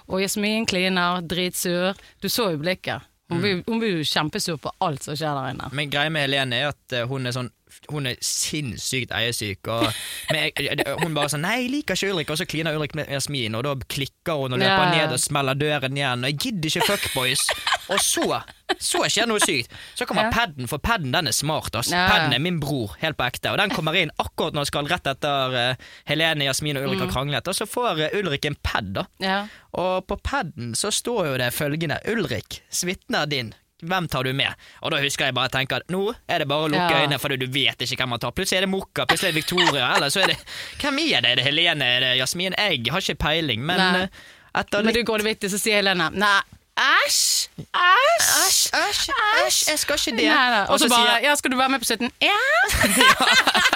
[0.09, 1.95] Og Jasmin kliner, dritsur.
[2.21, 3.03] Du så jo blikket.
[3.31, 3.43] Hun Mm.
[3.43, 5.69] blir, hun blir jo kjempesur på alt som skjer der inne.
[5.73, 7.51] Men greia med Helene er at eh, hun er sånn
[7.91, 9.69] hun er sinnssykt eiesyk.
[9.69, 9.87] Og,
[10.31, 13.09] men jeg, hun bare sånn 'Nei, jeg liker ikke Ulrik', og så kliner Ulrik med
[13.11, 15.07] Jasmin, og da klikker hun og løper Ja.
[15.07, 16.25] ned og smeller døren igjen.
[16.25, 17.43] Og jeg gidder ikke fuckboys.
[17.91, 18.43] Og så
[18.81, 19.73] så skjer noe sykt.
[19.99, 20.31] Så kommer Ja.
[20.31, 21.75] padden, for padden den er smart.
[21.75, 21.91] ass.
[21.91, 22.07] Ja.
[22.09, 23.51] Padden er min bror, helt på ekte.
[23.51, 25.75] Og den kommer inn akkurat når han skal rett etter uh,
[26.07, 27.49] Helene, Jasmin og Ulrik har kranglet.
[27.49, 29.05] Og så får uh, Ulrik en pad, da.
[29.19, 29.47] Ja.
[29.75, 33.55] Og på padden så står jo det følgende Ulrik, suiten er din.
[33.83, 34.55] Hvem tar du med?
[34.83, 37.01] Og da husker jeg bare å tenke at nå er det bare å lukke Ja.
[37.07, 38.33] øynene, for du vet ikke hvem man tar.
[38.33, 40.39] Plutselig er det Mokka, plutselig er det Victoria, eller så er det
[40.79, 41.31] Hvem er det?
[41.31, 41.85] Er det Helene?
[41.97, 42.55] Er det Jasmin?
[42.59, 44.09] Jeg har ikke peiling, men Nei.
[44.55, 46.41] etter litt Men du går det vittig, så sier Helene nei,
[46.81, 48.71] æsj, æsj.
[48.75, 49.11] Æsj,
[49.47, 50.69] æsj, jeg skal ikke det.
[50.69, 52.11] Og så bare jeg- Ja, skal du være med på 17?
[52.23, 52.39] Ja!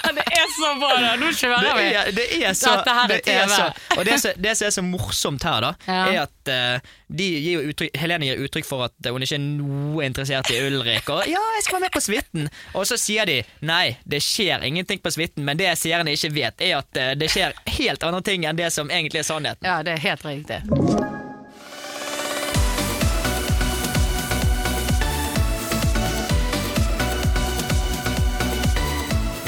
[0.18, 1.16] det er så bra, da!
[1.20, 1.92] Nå kjører det vi.
[1.94, 3.50] er, det er så, Dette her er det er TV.
[3.56, 6.06] så Og det det som er så morsomt her, da, Ja.
[6.06, 10.04] er at uh, de gir uttrykk, Helene gir uttrykk for at hun ikke er noe
[10.04, 11.08] interessert i Ulrik.
[11.08, 12.48] Og 'ja, jeg skal være med på suiten'.
[12.74, 16.54] Og så sier de 'nei, det skjer ingenting på suiten', men det seerne ikke vet,
[16.60, 19.64] er at uh, det skjer helt andre ting enn det som egentlig er sannheten.
[19.64, 21.23] Ja, det er helt riktig.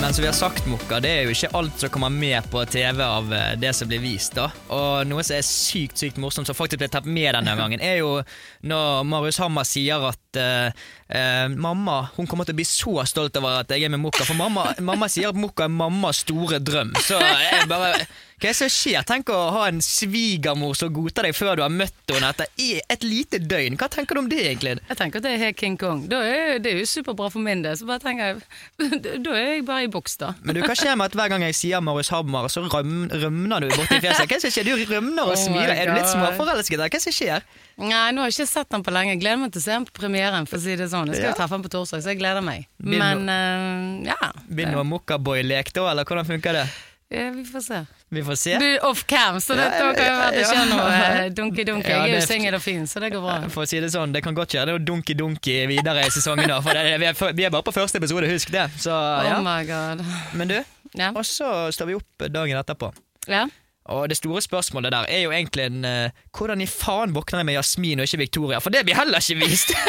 [0.07, 2.61] Men som vi har sagt, Mokka, det er jo ikke alt som kommer med på
[2.71, 4.37] TV av eh, det som blir vist.
[4.39, 4.45] da.
[4.71, 7.97] Og noe som er sykt sykt morsomt, som faktisk ble tatt med denne gangen, er
[7.99, 8.13] jo
[8.71, 13.35] når Marius Hammer sier at eh, eh, mamma hun kommer til å bli så stolt
[13.41, 14.23] over at jeg er med Mokka.
[14.29, 16.95] For mamma, mamma sier at Mokka er mammas store drøm.
[17.03, 19.01] Så jeg bare Hva er det som skjer?
[19.09, 22.51] Tenk å ha en svigermor som godtar deg før du har møtt henne etter
[22.93, 23.79] et lite døgn.
[23.81, 24.75] Hva tenker du om det, egentlig?
[24.91, 26.03] Jeg tenker at det er helt King Kong.
[26.13, 27.79] Da er, det er jo superbra for min del.
[27.81, 28.43] Så bare tenker jeg,
[29.25, 30.35] Da er jeg bare i boks, da.
[30.45, 33.65] Men du, hva skjer med at hver gang jeg sier Marius Hammer, så røm, rømner
[33.65, 34.27] du borti fjeset?
[34.27, 34.69] Hva er det som skjer?
[34.69, 35.73] Du rømner og Oh smiler.
[35.73, 36.77] Er du litt småforelsket?
[36.77, 36.85] der?
[36.85, 37.47] Hva er det som skjer?
[37.77, 39.15] Nei, nå har jeg ikke sett han på lenge.
[39.17, 41.09] Jeg gleder meg til å se han på premieren, for å si det sånn.
[41.13, 41.33] Jeg skal Ja.
[41.33, 42.69] jo treffe han på torsdag, så jeg gleder meg.
[42.85, 44.31] Vil Men uh, ja.
[44.49, 46.67] Begynner noe Mokkaboy-lek da, eller hvordan funker det?
[47.11, 47.31] Ja.
[47.31, 47.81] Vi får se.
[48.11, 48.55] Vi får se.
[48.59, 51.27] Du er off cam, så det, ja, kan jo være at det skjer noe eh,
[51.39, 51.91] dunky-dunky.
[51.91, 53.37] Ja, Jeg er jo singel og fin, så det går bra.
[53.53, 54.65] For å si det sånn, det kan godt skje.
[54.67, 56.49] Det jo dunky-dunky videre i sesongen.
[56.51, 58.67] da, For det, vi, er, vi er bare på første episode, husk det.
[58.83, 58.91] Så,
[59.29, 59.37] ja.
[59.39, 60.03] Oh my god.
[60.35, 60.59] Men du,
[60.97, 61.11] Ja.
[61.13, 62.93] og så står vi opp dagen etterpå.
[63.29, 63.47] ja.
[63.89, 67.47] Og det store spørsmålet der er jo egentlig en uh, Hvordan i faen våkner jeg
[67.47, 68.59] med Jasmin og ikke Victoria?
[68.59, 69.71] For det blir heller ikke vist!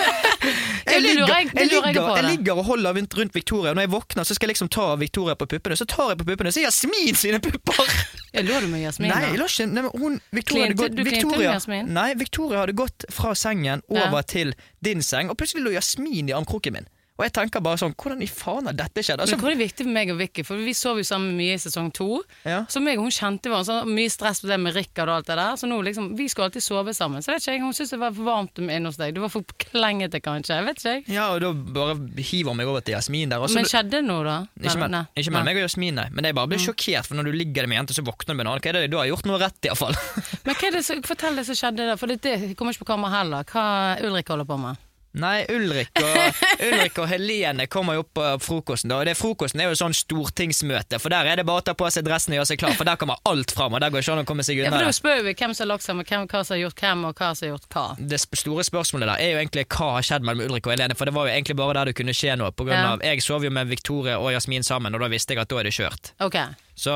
[0.88, 3.91] Ja, jeg- ligger, jeg, jeg ligger, jeg ligger og holder rundt, Victoria, og når jeg
[3.91, 5.75] våkner, så skal jeg liksom ta Victoria på puppene.
[5.75, 7.89] Så tar jeg på puppene, så er Jasmin sine pupper!
[8.33, 9.12] Jeg Lå du med Jasmin?
[9.12, 11.91] Nei, jeg lå ikke nei, hun, Victoria hadde gått, Victoria, med?
[11.91, 14.07] Nei, Victoria hadde gått fra sengen Ja.
[14.07, 14.53] over til
[14.86, 16.88] din seng, og plutselig lå Jasmin i armkroken min.
[17.17, 19.19] Og jeg tenker bare sånn, hvordan i faen har dette skjedd?
[19.23, 21.62] Altså, det er viktig for meg og Vicky, for vi sov jo sammen mye i
[21.62, 22.21] sesong to.
[22.45, 22.60] Ja.
[22.69, 23.65] Så meg og hun kjente hverandre.
[23.82, 25.56] Så mye stress på det med Rikard og alt det der.
[25.58, 27.23] Så nå liksom, Vi skulle alltid sove sammen.
[27.25, 29.15] Så vet ikke jeg, hun syntes det var for varmt inne hos deg.
[29.17, 30.60] Du var for klengete, kanskje.
[30.62, 31.03] Jeg vet ikke jeg.
[31.17, 33.41] ja, og da bare hiver hun meg over til Jasmin der.
[33.41, 34.38] Også, Men skjedde det noe, da?
[34.62, 35.03] ikke med, Nei.
[35.17, 36.08] ikke med meg og Jasmin, nei.
[36.13, 38.38] Men jeg bare blir sjokkert, for når du ligger der med jenter, så våkner du
[38.38, 38.62] med en annen.
[38.62, 38.91] Hva er det?
[38.93, 39.97] Du har gjort noe rett, iallfall.
[40.45, 42.86] Men hva er det, som- fortell det som skjedde der, for det, det kommer ikke
[42.86, 43.43] på kamera heller.
[43.49, 43.65] Hva
[44.06, 44.77] Ulrik holder på med.
[45.17, 48.91] Nei, Ulrik og, Ulrik og Helene kommer jo opp på frokosten.
[48.91, 48.99] Da.
[49.01, 51.89] Og det Frokosten er jo sånn stortingsmøte, for der er det bare å ta på
[51.93, 52.75] seg dressen og gjøre seg klar.
[52.77, 54.69] For der kommer alt fram, og der går ikke an å komme seg unna.
[54.69, 56.84] Ja, for Da spør vi hvem som har lagt sammen, hvem, hva som har gjort
[56.86, 57.86] hvem, og hva som har gjort hva.
[58.13, 60.97] det store spørsmålet der er jo egentlig hva har skjedd mellom Ulrik og Helene.
[60.99, 62.51] For det var jo egentlig bare der det kunne skje noe.
[62.53, 62.93] På grunn Ja.
[62.93, 65.60] av, jeg sov jo med Victoria og Jasmin sammen, og da visste jeg at da
[65.62, 66.13] er det kjørt.
[66.21, 66.38] Ok.
[66.77, 66.93] Så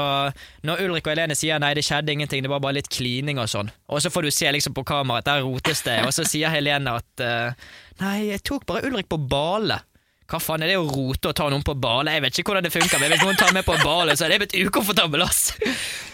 [0.68, 3.50] når Ulrik og Helene sier nei, det skjedde ingenting, det var bare litt klining og
[3.50, 6.54] sånn, og så får du se liksom på kameraet, der rotes det, og så sier
[6.54, 7.72] Helene at eh,
[8.04, 9.82] nei, jeg tok bare Ulrik på bale.
[10.32, 12.14] Hva faen er det å rote og ta noen på bale?
[12.16, 14.32] Jeg vet ikke hvordan det funker, men hvis noen tar med på bale, så er
[14.32, 15.42] det blitt ukomfortabel, ass.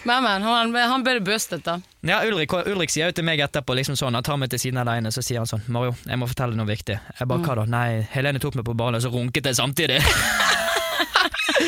[0.08, 1.76] Men, men, han, han ble bustet, da.
[2.08, 4.82] Ja, Ulrik, Ulrik sier jo til meg etterpå, liksom sånn, han tar meg til siden
[4.90, 6.98] deg, så sier han sånn, Mario, jeg må fortelle noe viktig.
[7.20, 7.68] Jeg bare, hva da?
[7.76, 10.02] Nei, Helene tok meg på bale, og så runket jeg samtidig.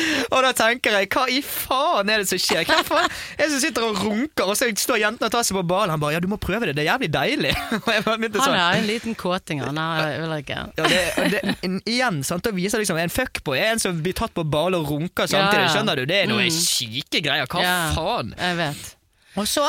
[0.34, 2.64] og da tenker jeg, hva i faen er det som skjer?
[2.68, 3.08] Hva faen?
[3.38, 5.90] Jeg som sitter og runker, og så står jentene og tar seg på ballen.
[5.94, 7.52] Han bare, ja, du må prøve det, det er jævlig deilig.
[7.60, 8.56] Han sånn.
[8.56, 10.50] er en liten kåting, han er Ulrik.
[10.54, 11.02] Ja, det,
[11.34, 14.44] det, en- igjen, sant, da viser liksom en fuckboy er en som blir tatt på
[14.48, 15.64] ball og runker samtidig.
[15.64, 15.74] Ja, ja.
[15.74, 16.06] Skjønner du?
[16.10, 16.54] Det er noe Mm.
[16.56, 17.46] syke greier.
[17.50, 17.76] Hva Ja.
[17.96, 18.34] faen?
[18.38, 18.96] Jeg vet.
[19.36, 19.68] Og så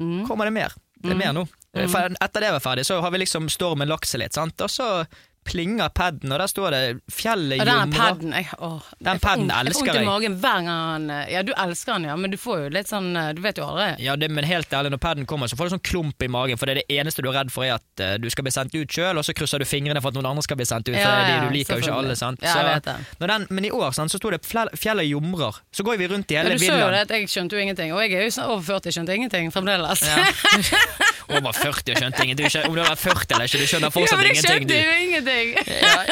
[0.00, 0.26] Mm.
[0.28, 0.72] kommer det mer.
[1.02, 1.46] Det er mer nå.
[1.88, 4.58] For etter det var ferdig, så har vi liksom stormen lagt seg litt, sant?
[4.60, 5.06] og så
[5.44, 9.48] plinger paden, og der står det 'Fjellet jomrer den paden jeg, åh, Den jeg paden
[9.48, 10.04] Jeg elsker jeg.
[10.06, 13.16] magen hver gang eh, Ja, du elsker han, ja, men du får jo litt sånn
[13.16, 13.88] eh, Du vet jo aldri.
[14.04, 16.58] Ja, det, men helt ærlig, når paden kommer, så får du sånn klump i magen,
[16.60, 18.52] for det er det eneste du er redd for, er at uh, du skal bli
[18.52, 20.88] sendt ut sjøl, og så krysser du fingrene for at noen andre skal bli sendt
[20.88, 22.42] ut, for Ja, de du liker jo ikke alle, sant.
[22.42, 22.96] Ja, jeg vet det.
[23.20, 25.60] når den, men i år sant, så sto det 'Fjellet Jomrer'.
[25.72, 27.92] Så går vi rundt i Ja, hele du så jo det, jeg skjønte jo ingenting.
[27.92, 30.02] Og jeg er jo over 40, skjønte ingenting fremdeles.
[30.04, 30.24] Ja.
[31.30, 32.48] Over 40 og skjønte ingenting.
[32.66, 34.50] Om du har vært 40 eller ikke, du skjønner Ja, fortsatt men jeg ingenting.
[34.50, 34.80] skjønte Du.
[34.80, 35.48] jo ingenting!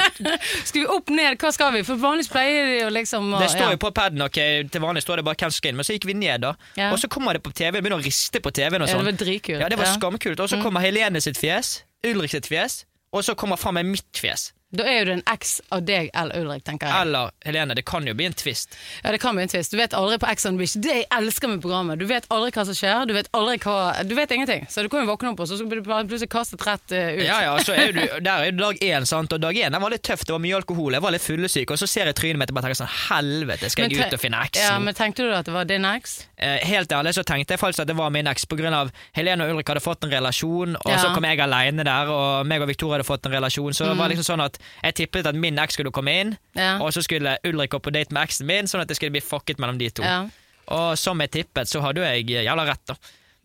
[0.68, 1.82] skal vi opp ned, hva skal vi?
[1.88, 3.70] For vanligvis pleier de å liksom og, Det står ja.
[3.74, 4.38] jo på paden, ok,
[4.72, 6.52] til vanlig står det bare hvem som skal inn, men så gikk vi ned, da.
[6.78, 6.90] Ja.
[6.94, 8.98] Og så kommer det på TV, begynner å riste på TV-en og sånn.
[8.98, 9.08] Ja, sånn.
[9.08, 9.60] det var dritkult.
[9.64, 9.94] Ja, det var Ja.
[9.94, 10.00] Mm.
[10.00, 10.40] skamkult.
[10.44, 14.20] Og så kommer Helene sitt fjes, Ulrik sitt fjes, og så kommer faen meg mitt
[14.22, 14.52] fjes.
[14.70, 17.06] Da er jo det en X av deg eller Ulrik, tenker jeg.
[17.06, 18.74] Eller Helene, det kan jo bli en twist.
[19.02, 19.72] Ja, det kan bli en twist.
[19.72, 20.74] Du vet aldri på X on the Beach.
[20.76, 21.96] Det jeg elsker med programmet.
[21.98, 23.06] Du vet aldri hva som skjer.
[23.08, 24.66] Du vet aldri hva Du vet ingenting.
[24.68, 27.24] Så du kan jo våkne opp, og så blir du plutselig kastet rett eh, ut.
[27.24, 29.80] Ja, ja, så er du, Der er du dag én, sant, og dag én den
[29.80, 32.18] var litt tøff, det var mye alkohol, jeg var litt fyllesyk, og så ser jeg
[32.18, 34.96] trynet mitt og bare tenker sånn Helvete, skal jeg ut og finne eks Ja, men
[34.96, 36.18] tenkte du at det var din X?
[36.36, 38.92] Eh, helt ærlig så tenkte jeg faktisk at det var min X, på grunn av
[39.16, 41.00] Helene og Ulrik hadde fått en relasjon, og Ja.
[41.04, 43.96] så kom jeg aleine der, og meg og Victoria hadde fått en relasjon, så det
[44.00, 46.34] var liksom sånn at jeg tippet at min eks skulle komme inn.
[46.58, 46.78] Ja.
[46.82, 49.24] og så skulle Ulrik gå på date med eksen min, sånn at det skulle bli
[49.24, 50.02] fucket mellom de to.
[50.06, 50.26] ja.
[50.68, 52.94] Og som jeg tippet, så hadde jeg jævla rett, da.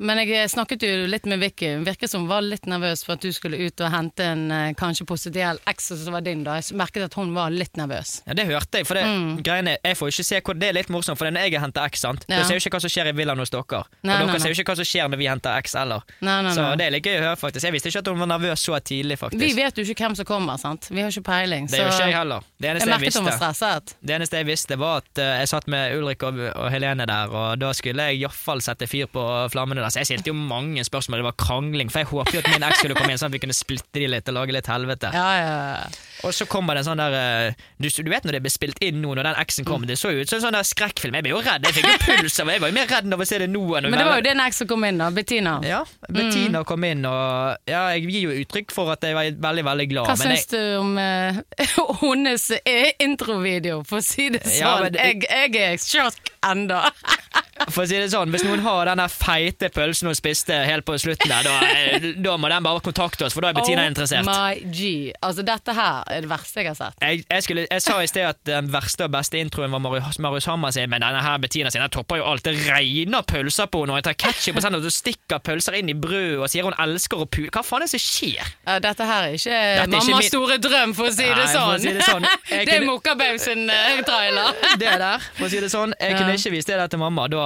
[0.04, 1.74] Men jeg snakket jo litt med Vicky.
[1.78, 4.46] Hun virket som hun var litt nervøs for at du skulle ut og hente en
[4.52, 6.44] eh, kanskje potensiell eks som var din.
[6.44, 6.58] da.
[6.60, 8.18] Jeg merket at hun var litt nervøs.
[8.28, 9.06] Ja, Det hørte jeg, for det,
[9.46, 12.04] greiene, jeg får ikke se hvor, det er litt morsomt, for når jeg henter X,
[12.04, 12.26] sant?
[12.28, 12.42] Ja.
[12.42, 13.84] da ser jo ikke hva som skjer i villaen hos dere.
[14.04, 14.42] Nei, og dere nei.
[14.44, 16.04] ser jo ikke hva som skjer når vi henter ex heller.
[16.20, 17.68] Nei, nei, Så det er litt gøy å høre, faktisk.
[17.68, 19.44] Jeg visste ikke at hun var nervøs så tidlig, faktisk.
[19.44, 20.89] Vi vet jo ikke hvem som kommer, sant.
[20.92, 21.70] Vi har ikke peiling.
[21.72, 22.48] det er jo ikke jeg heller.
[22.58, 23.96] Det jeg eneste jeg, merket hun var stresset.
[24.02, 27.32] det eneste jeg visste, var at eh, jeg satt med Ulrik og, og Helene der,
[27.32, 29.93] og da skulle jeg iallfall sette fyr på flammene der.
[29.94, 32.66] Så jeg stilte jo mange spørsmål, det var krangling, for jeg håpet jo at min
[32.68, 35.12] eks skulle komme inn, sånn at vi kunne splitte de litt og lage litt helvete.
[35.14, 36.10] Ja, ja, ja.
[36.24, 38.80] Og så kommer det en sånn der eh, du, du vet når det ble spilt
[38.84, 39.68] inn nå, når den eksen Mm.
[39.70, 41.14] kom, det så jo ut som en sånn der skrekkfilm.
[41.16, 41.64] Jeg ble jo redd.
[41.70, 43.62] Jeg fikk jo puls av Jeg var jo mer redd av å se det nå
[43.78, 45.08] enn Men det var jo den eks som kom inn, da.
[45.14, 45.54] Bettina.
[45.64, 49.64] Ja, Bettina kom inn, og ja, jeg gir jo uttrykk for at jeg var veldig,
[49.70, 50.10] veldig glad.
[50.10, 54.60] Hva jeg, syns du om uh, hennes eh, introvideo, for å si det sånn?
[54.60, 56.84] Ja, men det- jeg, jeg er sjokk enda.
[57.74, 60.96] for å si det sånn, Hvis noen har den feite pølsen hun spiste helt på
[61.00, 64.28] slutten der, da, eh, da må den bare kontakte oss, for da er Bettina interessert.
[64.28, 65.14] Oh my G.
[65.24, 66.98] Altså, dette her er det verste jeg har sett.
[67.00, 70.20] Jeg, jeg, skulle, jeg sa i sted at den verste og beste introen var Marius,
[70.24, 72.44] Marius Hammer sin, men denne her Bettina sin den topper jo alt.
[72.44, 75.94] Det regner pølser på henne, og jeg tar ketsjup og sender og stikker pølser inn
[75.94, 77.54] i brødet og sier hun elsker å pule.
[77.54, 78.52] Hva faen er det som skjer?
[78.68, 81.80] Ja, dette her er ikke mammas min- store drøm, for å si det Nei, sånn.
[81.86, 82.28] si det sånn.
[82.50, 84.52] Det er kunne- Mokkabaug sin eh, trailer.
[84.82, 85.96] Det der, for å si det sånn.
[86.02, 86.20] Jeg Ja.
[86.34, 87.28] Kunne ikke vist det til mamma.
[87.32, 87.46] Da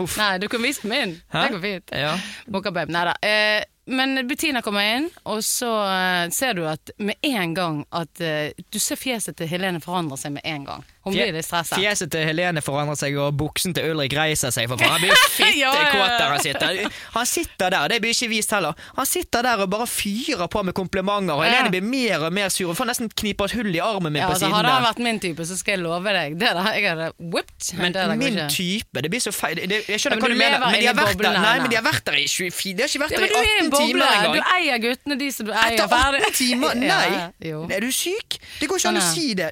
[0.00, 0.16] Uff.
[0.20, 1.18] Nei, du kan vise min.
[1.32, 1.44] Hæ?
[1.46, 1.94] Det går fint.
[2.04, 2.16] Ja.
[2.52, 2.90] Mokkabaug.
[2.92, 3.14] Nei da.
[3.22, 3.60] Eh,
[3.92, 8.52] men Bettina kommer inn, og så eh, ser du at med en gang at eh,
[8.70, 10.84] Du ser fjeset til Helene forandre seg med en gang.
[11.02, 11.74] Hun blir litt stressa.
[11.80, 14.68] Fjeset til Helene forandrer seg, og buksen til Ulrik reiser seg.
[14.70, 14.92] For faen.
[14.94, 15.88] Han blir fitte Ja, ja, ja.
[15.90, 16.98] kåt der han sitter.
[17.16, 18.76] Han sitter der, det blir ikke vist heller.
[18.96, 21.42] Han sitter der og bare fyrer på med komplimenter, og.
[21.42, 22.70] Helene blir mer og mer sur.
[22.70, 24.86] Hun får nesten knipe et hull i armen min Ja, på altså, siden hadde han
[24.86, 27.72] vært min type, så skal jeg love deg det der, Jeg hadde whipped.
[27.82, 28.46] Men det der min ikke.
[28.54, 29.58] type, det blir så feil.
[29.58, 31.80] Det, jeg Ja, men hva du mener, men de har vært der, nei, men de
[31.80, 33.72] har vært der i 24 De har ikke vært Ja, der i du er en
[33.72, 34.38] 18 timer engang.
[34.38, 35.82] Du eier guttene, de som du eier.
[35.82, 36.78] Etter 18 timer?
[36.92, 37.66] Nei!
[37.74, 38.38] Er du syk?
[38.60, 39.50] Det går ikke an å si det.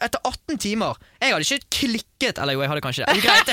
[0.00, 0.85] Etter 18 timer
[1.20, 1.70] Jeg hadde ikke
[2.16, 3.20] klikket Eller jo, jeg hadde kanskje det.
[3.22, 3.48] Greit.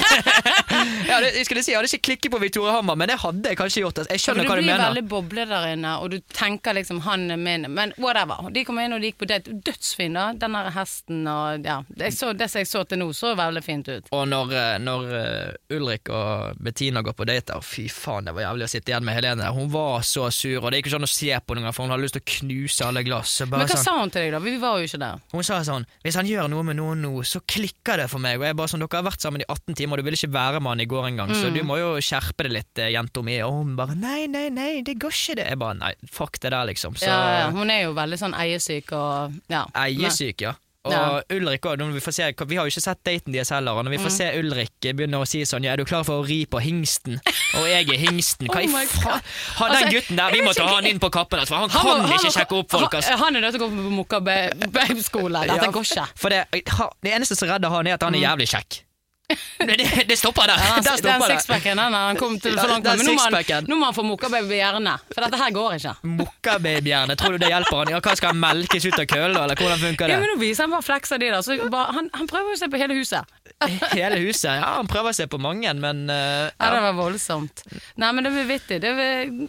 [1.08, 3.50] jeg, hadde, jeg skulle si jeg hadde ikke klikket på Victoria Hammer, men det hadde
[3.50, 4.02] jeg kanskje gjort.
[4.10, 4.74] Jeg skjønner hva du mener.
[4.74, 8.50] du blir veldig boble der inne, og du tenker liksom 'han er min', men whatever.
[8.52, 9.52] De kom inn og de gikk på date.
[9.54, 10.34] Dødsfin, da.
[10.34, 11.84] Den der hesten og ja.
[11.88, 14.12] Det, så, det som jeg så til nå, så veldig fint ut.
[14.12, 18.36] Og når, eh, når eh, Ulrik og Bettina går på date og fy faen, det
[18.36, 19.52] var jævlig å sitte igjen med Helene.
[19.54, 21.94] Hun var så sur, og det gikk ikke an å se på noen, for hun
[21.94, 23.42] hadde lyst til å knuse alle glass.
[23.48, 24.40] Men hva sånn, sa hun til deg, da?
[24.44, 25.22] Vi var jo ikke der.
[25.34, 28.40] Hun sa sånn Hvis han gjør noe med noen nå, så klikker det for meg.
[28.40, 30.32] Og jeg bare sånn Dere har vært sammen i 18 timer, og du ville ikke
[30.34, 31.54] være med han i går engang, så Mm.
[31.54, 33.40] du må jo skjerpe det litt, eh, jenta mi.
[33.42, 35.48] Og hun bare Nei, nei, nei, det går ikke, det.
[35.50, 36.96] Jeg bare Nei, fuck det der, liksom.
[36.96, 39.66] Så Ja, ja, hun er jo veldig sånn eiesyk og ja.
[39.76, 40.54] eiesyk, ja.
[40.86, 41.22] Og Ja.
[41.32, 43.92] Ulrik også, vi, får se, vi har jo ikke sett daten deres heller, og når
[43.96, 44.18] vi får Mm.
[44.18, 47.22] se Ulrik begynne å si sånn Ja, er du klar for å ri på hingsten?
[47.56, 48.48] Og jeg er hingsten.
[48.52, 49.22] Hva i oh faen?
[49.60, 51.56] Han altså, den Altså, gutten der, vi må ta han inn på kappen hans, for
[51.56, 53.16] han Han kan han ikke sjekke opp folk, Altså.
[53.18, 56.08] Han, er nødt til å gå på Mokka ba- Dette Ja, går ikke.
[56.20, 58.84] For det, det eneste som redder han, er at han er jævlig kjekk.
[59.28, 60.60] Det, det, det stopper der.
[60.60, 62.86] Ja, der den stopper sixpacken den har han kom til for langt.
[62.86, 65.94] Men nå må han, nå må han få mokkababy gjerne, for dette her går ikke.
[66.20, 67.94] Mokkababyhjerne, tror du det hjelper han?
[67.96, 70.68] Ja, hva Skal han melkes ut av kølla, eller hvordan funker Ja, men Nå viser
[70.68, 71.40] han bare flekser de der.
[71.46, 73.40] Så bare, han, han prøver å se på hele huset.
[73.94, 74.58] Hele huset?
[74.60, 77.64] Ja, han prøver å se på mange, men uh, Ja, det var voldsomt.
[78.02, 78.82] Nei, men det blir vittig.
[78.84, 78.92] Det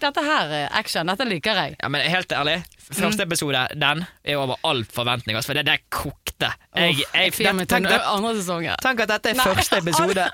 [0.03, 1.09] dette her er action.
[1.11, 1.77] Dette liker jeg.
[1.81, 2.61] ja, men helt ærlig,
[2.91, 3.29] første Mm.
[3.33, 6.51] episode, den er over all forventning, altså, for det der kokte.
[6.77, 10.25] Jeg, jeg, Jeg tenk, den tenk, at dette er første episode.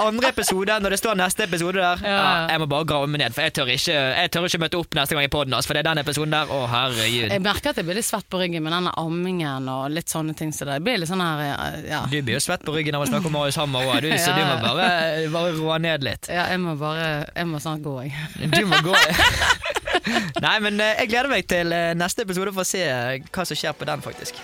[0.00, 2.14] Andre episode, når det står neste episode der, ja.
[2.16, 2.46] Ja.
[2.50, 4.94] jeg må bare grave meg ned, for jeg tør ikke, jeg tør ikke møte opp
[4.96, 5.66] neste gang i poden, hans.
[5.68, 6.46] for det er den episoden der.
[6.50, 7.30] Å, herregud.
[7.30, 10.34] Jeg merker at jeg blir litt svett på ryggen med denne ammingen og litt sånne
[10.36, 10.52] ting.
[10.56, 13.10] Så det blir litt sånn her Ja, Du blir jo svett på ryggen av å
[13.10, 14.88] snakke om Marius Hammer òg, du, så du må bare,
[15.30, 16.28] bare roe ned litt.
[16.32, 18.50] ja jeg må bare Jeg må snart gå, jeg.
[18.50, 18.96] Du må gå.
[20.44, 23.46] Nei, men eh, jeg gleder meg til eh, neste episode for å se eh, hva
[23.46, 24.40] som skjer på den, faktisk.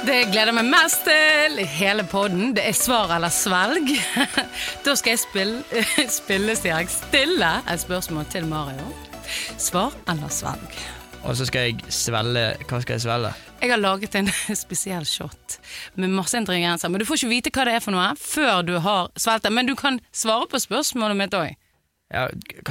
[0.00, 3.92] Det jeg gleder meg mest til i hele podden, det er svar eller svelg.
[4.86, 5.82] Da skal jeg spille,
[6.20, 8.88] spille sier jeg, stille et spørsmål til Mario.
[9.60, 10.80] Svar eller svelg?
[11.24, 13.32] Og så skal jeg svelle Hva skal jeg svelle?
[13.60, 14.30] Jeg har laget en
[14.64, 15.58] spesiell shot
[16.00, 18.78] med masse ingredienser, men du får ikke vite hva det er for noe før du
[18.80, 19.52] har svelget.
[19.52, 21.52] Men du kan svare på spørsmålet mitt òg.
[22.10, 22.26] Ja,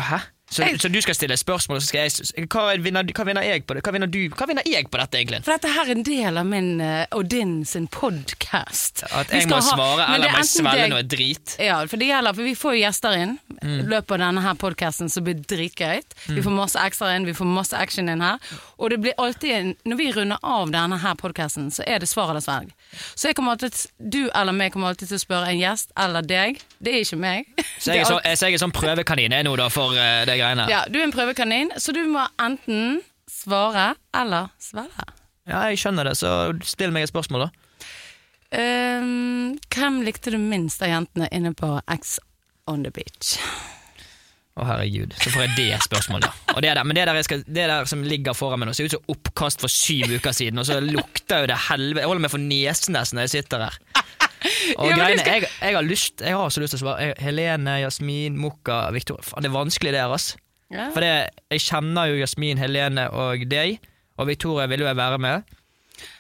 [0.10, 0.20] hæ?
[0.50, 3.44] Så, Jeg- så du skal stille spørsmål, og så skal jeg hva vinner, hva vinner
[3.46, 3.84] jeg på det?
[3.86, 5.44] Hva vinner du Hva vinner jeg på dette, egentlig?
[5.46, 9.04] For dette her er en del av min eh, og din sin podkast.
[9.14, 11.56] At jeg må svare, eller må jeg svelge noe drit?
[11.62, 13.90] Ja, for det gjelder, for vi får jo gjester inn Mm.
[13.92, 16.02] løpet av denne her podkasten som blir dritgøy.
[16.32, 18.38] Vi får masse ekstra inn, vi får masse action inn her.
[18.80, 22.08] Og det blir alltid en, når vi runder av denne her podkasten, så er det
[22.08, 22.72] svar eller svelg.
[23.16, 26.22] Så jeg kommer alltid, du eller meg kommer alltid til å spørre en gjest eller
[26.24, 26.62] deg.
[26.82, 27.46] Det er ikke meg.
[27.80, 30.39] Så jeg er, så, så jeg er sånn prøvekanin jeg nå, da, for uh, det
[30.40, 30.68] greiene.
[30.72, 33.00] Ja, du er en prøvekanin, så du må enten
[33.30, 35.08] svare eller svelge.
[35.50, 37.66] Ja, jeg skjønner det, så still meg et spørsmål, da.
[38.50, 42.18] Um, hvem likte du minst av jentene inne på X
[42.70, 43.36] on the beach?
[44.60, 46.26] Å herregud, så får jeg det spørsmålet.
[46.28, 46.56] da.
[46.56, 48.90] Og det der, men det der, skal, det der som ligger foran meg nå, ser
[48.90, 52.26] ut som oppkast for syv uker siden, og så lukter jo det helvete Jeg holder
[52.26, 53.80] meg for nesen nesten når jeg sitter her.
[54.78, 57.14] Og Ja, greiene, skal- jeg, jeg har lyst Jeg har så lyst til å svare.
[57.20, 60.30] Helene, Jasmin, Mokka, Victoria Faen, det er vanskelig det ass.
[60.72, 60.90] Ja.
[60.94, 61.14] For det,
[61.56, 63.80] jeg kjenner jo Jasmin, Helene og deg,
[64.22, 65.56] og Victoria vil jo jeg være med.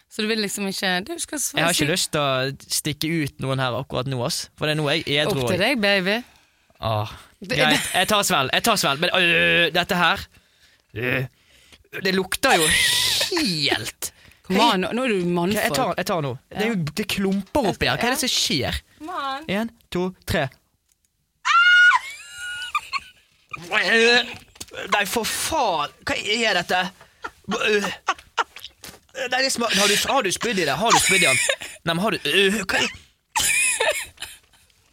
[0.10, 3.10] Så du vil liksom ikke Du skal svare Jeg har ikke lyst til å stikke
[3.28, 4.48] ut noen her akkurat nå, ass.
[4.58, 5.44] For det er nå jeg edru.
[5.44, 6.16] Opp til deg, baby.
[6.82, 7.12] Åh,
[7.44, 8.50] greit, jeg tar Svel.
[8.56, 9.02] jeg tar Svel.
[9.04, 10.22] men øh, dette her
[10.96, 11.26] øh,
[12.04, 12.66] Det lukter jo
[13.38, 14.10] helt
[14.50, 15.62] Kom an, nå er du mannfolk.
[15.62, 16.32] jeg, tar, jeg tar nå.
[16.50, 18.00] Det, er jo, det klumper oppi her.
[18.02, 18.80] Hva er det som skjer?
[19.46, 20.48] Én, to, tre.
[23.70, 25.94] Nei, for faen!
[26.08, 26.82] Hva er dette?
[29.30, 29.74] Nei, det smak...
[29.76, 30.76] Har du, har du spydd i det?
[30.80, 31.40] Har du spydd i den?
[31.84, 32.90] Nei, men har du øh, Hva er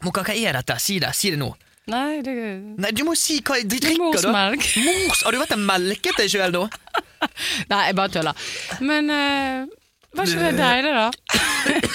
[0.05, 0.77] Moka, hva er dette?
[0.83, 1.15] Si det.
[1.17, 1.49] Si det nå.
[1.87, 2.35] Nei, det
[2.83, 4.31] Nei, du må si hva jeg drikker, da.
[4.33, 4.65] Morsmelk.
[4.83, 6.65] Mors, har du vært og melket deg sjøl nå?
[7.71, 8.49] Nei, jeg bare tuller.
[8.83, 9.77] Men uh,
[10.17, 11.07] var ikke det deilig, da?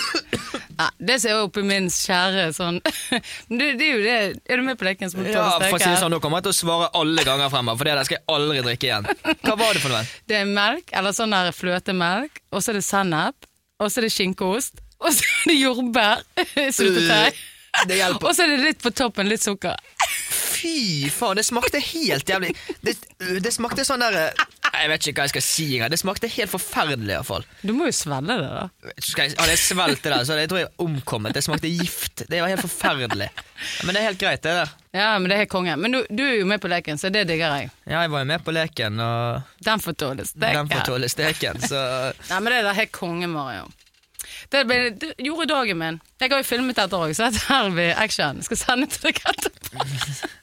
[0.82, 2.80] Nei, det ser jeg oppi min kjære sånn
[3.60, 4.15] det, det er jo det
[4.49, 6.47] Er du med på leken som Ja, for å si det sånn, Nå kommer jeg
[6.47, 9.10] til å svare alle ganger fremover, for det der skal jeg aldri drikke igjen.
[9.43, 10.01] Hva var det for noe?
[10.32, 13.49] Det er melk, eller sånn der fløtemelk, og så er det sennep,
[13.82, 16.23] og så er det skinkeost, og så er det jordbær,
[16.77, 17.41] syltetøy,
[17.88, 18.27] Det hjelper.
[18.27, 19.77] og så er det litt på toppen, litt sukker.
[20.31, 22.51] Fy faen, det smakte helt jævlig
[22.86, 22.93] Det,
[23.41, 25.89] det smakte sånn der Jeg vet ikke hva jeg skal si engang.
[25.93, 27.45] Det smakte helt forferdelig, iallfall.
[27.65, 28.91] Du må jo svelge det, da.
[29.01, 31.34] Skal jeg, hadde jeg svelget det der, så hadde jeg tror jeg omkommet.
[31.36, 32.23] Det smakte gift.
[32.29, 33.31] Det var helt forferdelig.
[33.88, 34.71] Men det er helt greit, det der.
[35.01, 35.75] Ja, men det er helt konge.
[35.81, 37.71] Men du, du er jo med på leken, så det digger jeg.
[37.88, 40.62] Ja, jeg var jo med på leken, og Den får tåle steken.
[40.62, 41.81] den får tåle steken, så
[42.29, 43.65] Nei, men det er da helt konge, Mario.
[44.51, 45.97] Det, ble, det gjorde dagen min.
[46.19, 48.41] Jeg har jo filmet dette òg, så dette her blir action.
[48.41, 50.39] Jeg skal sende til deg etterpå.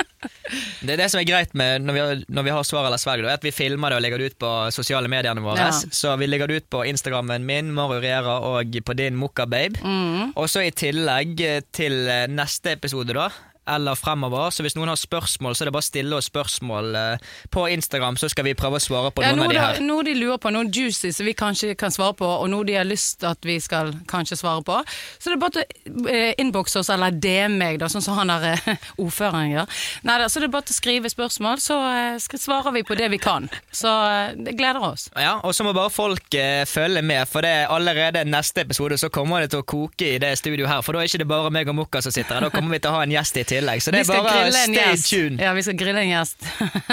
[0.80, 3.00] Det er det som er greit med når vi har, når vi har svar eller
[3.00, 5.68] svelg, at vi filmer det og legger det ut på sosiale mediene våre.
[5.68, 5.74] Ja.
[5.74, 9.82] Så vi legger det ut på Instagrammen min, Mario Riera, og på din Mokkababe.
[9.84, 10.32] Mm.
[10.32, 11.36] Og så i tillegg
[11.76, 12.00] til
[12.32, 13.28] neste episode, da.
[13.68, 14.50] Eller fremover.
[14.54, 17.66] Så hvis noen har spørsmål, så er det bare å stille oss spørsmål eh, på
[17.74, 19.81] Instagram, så skal vi prøve å svare på Ja, noen noe, av de her.
[19.85, 22.78] noe de lurer på, noe juicy som vi kanskje kan svare på, og noe de
[22.78, 24.78] har lyst at vi skal kanskje svare på.
[25.18, 28.16] Så det er bare til å eh, innbokse oss, eller DM meg, da, sånn som
[28.18, 29.78] han der eh, ordføreren gjør.
[30.09, 31.78] Neida, så det er bare til å skrive spørsmål, så
[32.22, 33.48] skal, svarer vi på det vi kan.
[33.74, 33.90] Så
[34.38, 35.09] det gleder oss.
[35.18, 38.96] Ja, og så må bare folk eh, følge med, for det er allerede neste episode
[39.00, 40.83] så kommer det til å koke i det studioet her.
[40.87, 42.81] For da er ikke det bare meg og Mokka som sitter her, da kommer vi
[42.83, 43.57] til å ha en gjest i tillegg.
[43.80, 45.40] Så det er bare stay tuned.
[45.42, 46.46] Ja, vi skal grille en gjest.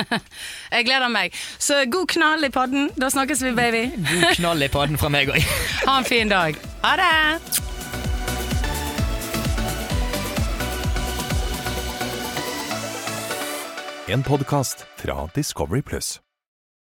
[0.76, 1.36] jeg gleder meg.
[1.60, 2.90] Så god knall i podden.
[3.00, 3.86] Da snakkes vi, baby.
[3.96, 5.54] God knall i padden fra meg òg.
[5.88, 6.58] Ha en fin dag.
[6.82, 7.62] Ha det!
[14.08, 16.25] En podkast fra Discovery Pluss.